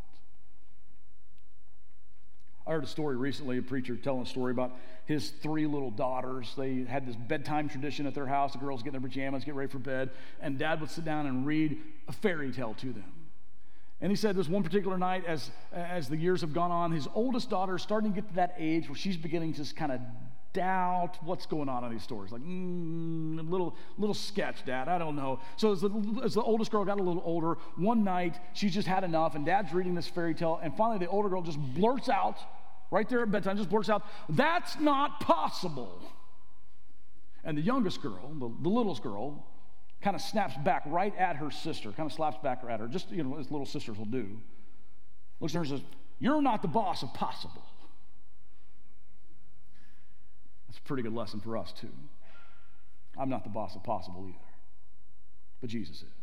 I 2.66 2.72
heard 2.72 2.82
a 2.82 2.88
story 2.88 3.16
recently, 3.16 3.58
a 3.58 3.62
preacher 3.62 3.94
telling 3.94 4.22
a 4.22 4.26
story 4.26 4.50
about 4.50 4.72
his 5.04 5.30
three 5.30 5.66
little 5.66 5.90
daughters. 5.90 6.52
They 6.56 6.82
had 6.82 7.06
this 7.06 7.14
bedtime 7.14 7.68
tradition 7.68 8.06
at 8.06 8.14
their 8.14 8.26
house. 8.26 8.52
The 8.52 8.58
girls 8.58 8.82
get 8.82 8.92
in 8.94 9.00
their 9.00 9.08
pajamas, 9.08 9.44
get 9.44 9.54
ready 9.54 9.70
for 9.70 9.78
bed, 9.78 10.10
and 10.40 10.58
dad 10.58 10.80
would 10.80 10.90
sit 10.90 11.04
down 11.04 11.26
and 11.26 11.46
read 11.46 11.78
a 12.08 12.12
fairy 12.12 12.50
tale 12.50 12.74
to 12.80 12.92
them. 12.92 13.12
And 14.00 14.10
he 14.10 14.16
said 14.16 14.36
this 14.36 14.48
one 14.48 14.62
particular 14.62 14.98
night, 14.98 15.24
as, 15.26 15.50
as 15.72 16.08
the 16.08 16.16
years 16.16 16.40
have 16.40 16.52
gone 16.52 16.70
on, 16.70 16.90
his 16.90 17.08
oldest 17.14 17.48
daughter 17.48 17.76
is 17.76 17.82
starting 17.82 18.12
to 18.12 18.20
get 18.20 18.28
to 18.30 18.34
that 18.34 18.54
age 18.58 18.88
where 18.88 18.96
she's 18.96 19.16
beginning 19.16 19.52
to 19.52 19.58
just 19.58 19.76
kind 19.76 19.92
of 19.92 20.00
doubt 20.52 21.18
what's 21.22 21.46
going 21.46 21.68
on 21.68 21.84
in 21.84 21.90
these 21.92 22.02
stories. 22.02 22.32
Like, 22.32 22.42
mm, 22.42 23.38
a 23.38 23.42
little, 23.42 23.76
little 23.96 24.14
sketch, 24.14 24.64
Dad. 24.64 24.88
I 24.88 24.98
don't 24.98 25.14
know. 25.14 25.38
So 25.56 25.72
as 25.72 25.82
the, 25.82 26.20
as 26.24 26.34
the 26.34 26.42
oldest 26.42 26.70
girl 26.70 26.84
got 26.84 26.98
a 26.98 27.02
little 27.02 27.22
older, 27.24 27.58
one 27.76 28.04
night 28.04 28.38
she's 28.54 28.74
just 28.74 28.88
had 28.88 29.04
enough, 29.04 29.34
and 29.34 29.46
Dad's 29.46 29.72
reading 29.72 29.94
this 29.94 30.08
fairy 30.08 30.34
tale, 30.34 30.58
and 30.62 30.74
finally 30.76 30.98
the 30.98 31.08
older 31.08 31.28
girl 31.28 31.42
just 31.42 31.58
blurts 31.58 32.08
out, 32.08 32.38
right 32.90 33.08
there 33.08 33.22
at 33.22 33.30
bedtime, 33.30 33.56
just 33.56 33.70
blurts 33.70 33.88
out, 33.88 34.04
That's 34.28 34.78
not 34.78 35.20
possible. 35.20 36.02
And 37.44 37.56
the 37.56 37.62
youngest 37.62 38.02
girl, 38.02 38.32
the, 38.34 38.50
the 38.62 38.68
littlest 38.68 39.02
girl, 39.02 39.46
kind 40.02 40.16
of 40.16 40.20
snaps 40.20 40.56
back 40.64 40.82
right 40.86 41.16
at 41.16 41.36
her 41.36 41.50
sister, 41.50 41.92
kind 41.92 42.10
of 42.10 42.12
slaps 42.12 42.38
back 42.42 42.62
at 42.68 42.80
her, 42.80 42.88
just 42.88 43.10
you 43.10 43.22
know, 43.22 43.38
as 43.38 43.50
little 43.50 43.66
sisters 43.66 43.96
will 43.96 44.04
do. 44.04 44.40
Looks 45.40 45.54
at 45.54 45.58
her 45.58 45.62
and 45.62 45.70
says, 45.70 45.80
You're 46.18 46.42
not 46.42 46.62
the 46.62 46.68
boss 46.68 47.02
of 47.02 47.12
possible. 47.14 47.64
That's 50.66 50.78
a 50.78 50.82
pretty 50.82 51.02
good 51.02 51.14
lesson 51.14 51.40
for 51.40 51.56
us, 51.56 51.72
too. 51.72 51.92
I'm 53.18 53.28
not 53.28 53.44
the 53.44 53.50
boss 53.50 53.74
of 53.76 53.82
possible 53.82 54.26
either, 54.28 54.38
but 55.60 55.70
Jesus 55.70 56.02
is. 56.02 56.15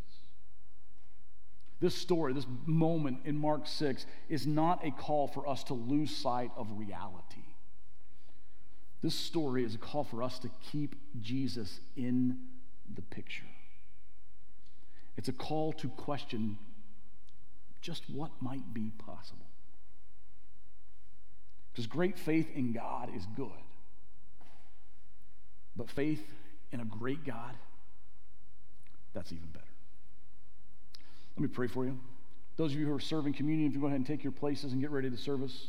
This 1.83 1.95
story, 1.95 2.31
this 2.31 2.45
moment 2.65 3.17
in 3.25 3.37
Mark 3.37 3.67
6, 3.67 4.05
is 4.29 4.47
not 4.47 4.87
a 4.87 4.91
call 4.91 5.27
for 5.27 5.45
us 5.49 5.65
to 5.65 5.73
lose 5.73 6.15
sight 6.15 6.49
of 6.55 6.65
reality. 6.77 7.43
This 9.01 9.13
story 9.13 9.65
is 9.65 9.75
a 9.75 9.77
call 9.77 10.05
for 10.05 10.23
us 10.23 10.39
to 10.39 10.49
keep 10.71 10.95
Jesus 11.19 11.81
in 11.97 12.37
the 12.95 13.01
picture. 13.01 13.43
It's 15.17 15.27
a 15.27 15.33
call 15.33 15.73
to 15.73 15.89
question 15.89 16.57
just 17.81 18.09
what 18.09 18.31
might 18.39 18.73
be 18.73 18.93
possible. 19.05 19.47
Because 21.73 21.85
great 21.85 22.17
faith 22.17 22.47
in 22.55 22.71
God 22.71 23.09
is 23.13 23.25
good. 23.35 23.49
But 25.75 25.89
faith 25.89 26.23
in 26.71 26.79
a 26.79 26.85
great 26.85 27.25
God, 27.25 27.57
that's 29.13 29.33
even 29.33 29.47
better. 29.47 29.72
Let 31.35 31.41
me 31.41 31.47
pray 31.47 31.67
for 31.67 31.85
you. 31.85 31.99
Those 32.55 32.73
of 32.73 32.79
you 32.79 32.85
who 32.85 32.93
are 32.93 32.99
serving 32.99 33.33
communion, 33.33 33.67
if 33.67 33.73
you 33.73 33.81
go 33.81 33.87
ahead 33.87 33.97
and 33.97 34.05
take 34.05 34.23
your 34.23 34.31
places 34.31 34.73
and 34.73 34.81
get 34.81 34.91
ready 34.91 35.09
to 35.09 35.17
service. 35.17 35.67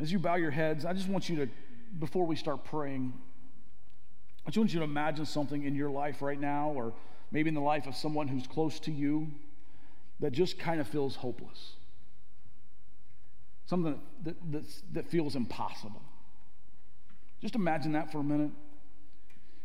As 0.00 0.10
you 0.10 0.18
bow 0.18 0.36
your 0.36 0.50
heads, 0.50 0.84
I 0.84 0.92
just 0.92 1.08
want 1.08 1.28
you 1.28 1.36
to, 1.36 1.48
before 1.98 2.26
we 2.26 2.36
start 2.36 2.64
praying, 2.64 3.12
I 4.46 4.50
just 4.50 4.58
want 4.58 4.72
you 4.72 4.80
to 4.80 4.84
imagine 4.84 5.26
something 5.26 5.64
in 5.64 5.74
your 5.74 5.90
life 5.90 6.22
right 6.22 6.40
now, 6.40 6.70
or 6.70 6.94
maybe 7.30 7.48
in 7.48 7.54
the 7.54 7.60
life 7.60 7.86
of 7.86 7.96
someone 7.96 8.28
who's 8.28 8.46
close 8.46 8.78
to 8.80 8.92
you, 8.92 9.28
that 10.20 10.32
just 10.32 10.58
kind 10.58 10.80
of 10.80 10.88
feels 10.88 11.16
hopeless. 11.16 11.72
Something 13.66 14.00
that, 14.24 14.34
that, 14.52 14.64
that 14.92 15.08
feels 15.08 15.34
impossible. 15.34 16.02
Just 17.42 17.54
imagine 17.54 17.92
that 17.92 18.12
for 18.12 18.18
a 18.18 18.24
minute. 18.24 18.50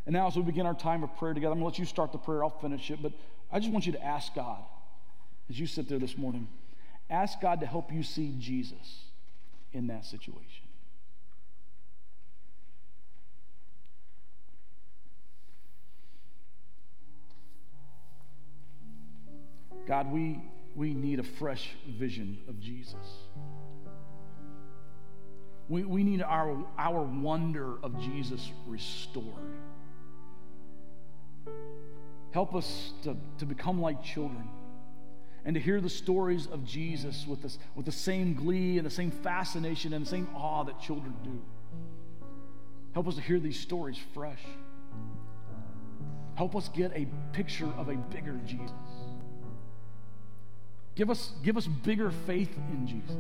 And 0.05 0.13
now, 0.13 0.27
as 0.27 0.35
we 0.35 0.41
begin 0.41 0.65
our 0.65 0.73
time 0.73 1.03
of 1.03 1.15
prayer 1.17 1.33
together, 1.33 1.53
I'm 1.53 1.59
going 1.59 1.71
to 1.71 1.77
let 1.77 1.79
you 1.79 1.85
start 1.85 2.11
the 2.11 2.17
prayer. 2.17 2.43
I'll 2.43 2.49
finish 2.49 2.89
it. 2.89 3.01
But 3.01 3.13
I 3.51 3.59
just 3.59 3.71
want 3.71 3.85
you 3.85 3.91
to 3.91 4.03
ask 4.03 4.33
God, 4.33 4.63
as 5.49 5.59
you 5.59 5.67
sit 5.67 5.87
there 5.87 5.99
this 5.99 6.17
morning, 6.17 6.47
ask 7.09 7.39
God 7.39 7.59
to 7.59 7.67
help 7.67 7.91
you 7.93 8.03
see 8.03 8.35
Jesus 8.39 9.05
in 9.73 9.87
that 9.87 10.05
situation. 10.05 10.65
God, 19.87 20.11
we, 20.11 20.39
we 20.75 20.93
need 20.93 21.19
a 21.19 21.23
fresh 21.23 21.69
vision 21.87 22.39
of 22.47 22.59
Jesus. 22.59 22.95
We, 25.67 25.83
we 25.83 26.03
need 26.03 26.21
our, 26.21 26.57
our 26.77 27.01
wonder 27.01 27.75
of 27.83 27.99
Jesus 27.99 28.51
restored. 28.67 29.25
Help 32.31 32.55
us 32.55 32.93
to, 33.03 33.15
to 33.37 33.45
become 33.45 33.81
like 33.81 34.01
children 34.03 34.47
and 35.43 35.55
to 35.55 35.59
hear 35.59 35.81
the 35.81 35.89
stories 35.89 36.47
of 36.47 36.63
Jesus 36.65 37.25
with, 37.27 37.41
this, 37.41 37.57
with 37.75 37.85
the 37.85 37.91
same 37.91 38.33
glee 38.33 38.77
and 38.77 38.85
the 38.85 38.91
same 38.91 39.11
fascination 39.11 39.93
and 39.93 40.05
the 40.05 40.09
same 40.09 40.27
awe 40.35 40.63
that 40.63 40.79
children 40.79 41.13
do. 41.23 41.41
Help 42.93 43.07
us 43.07 43.15
to 43.15 43.21
hear 43.21 43.39
these 43.39 43.59
stories 43.59 43.97
fresh. 44.13 44.41
Help 46.35 46.55
us 46.55 46.69
get 46.69 46.91
a 46.95 47.07
picture 47.33 47.69
of 47.77 47.89
a 47.89 47.95
bigger 47.95 48.39
Jesus. 48.45 48.71
Give 50.95 51.09
us, 51.09 51.33
give 51.43 51.57
us 51.57 51.67
bigger 51.67 52.11
faith 52.11 52.55
in 52.71 52.85
Jesus. 52.85 53.15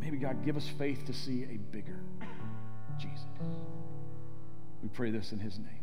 Maybe, 0.00 0.16
God, 0.16 0.44
give 0.44 0.56
us 0.56 0.68
faith 0.78 1.06
to 1.06 1.12
see 1.12 1.44
a 1.44 1.56
bigger 1.70 1.98
Jesus. 2.98 3.24
We 4.82 4.88
pray 4.88 5.10
this 5.10 5.32
in 5.32 5.38
His 5.38 5.58
name. 5.58 5.81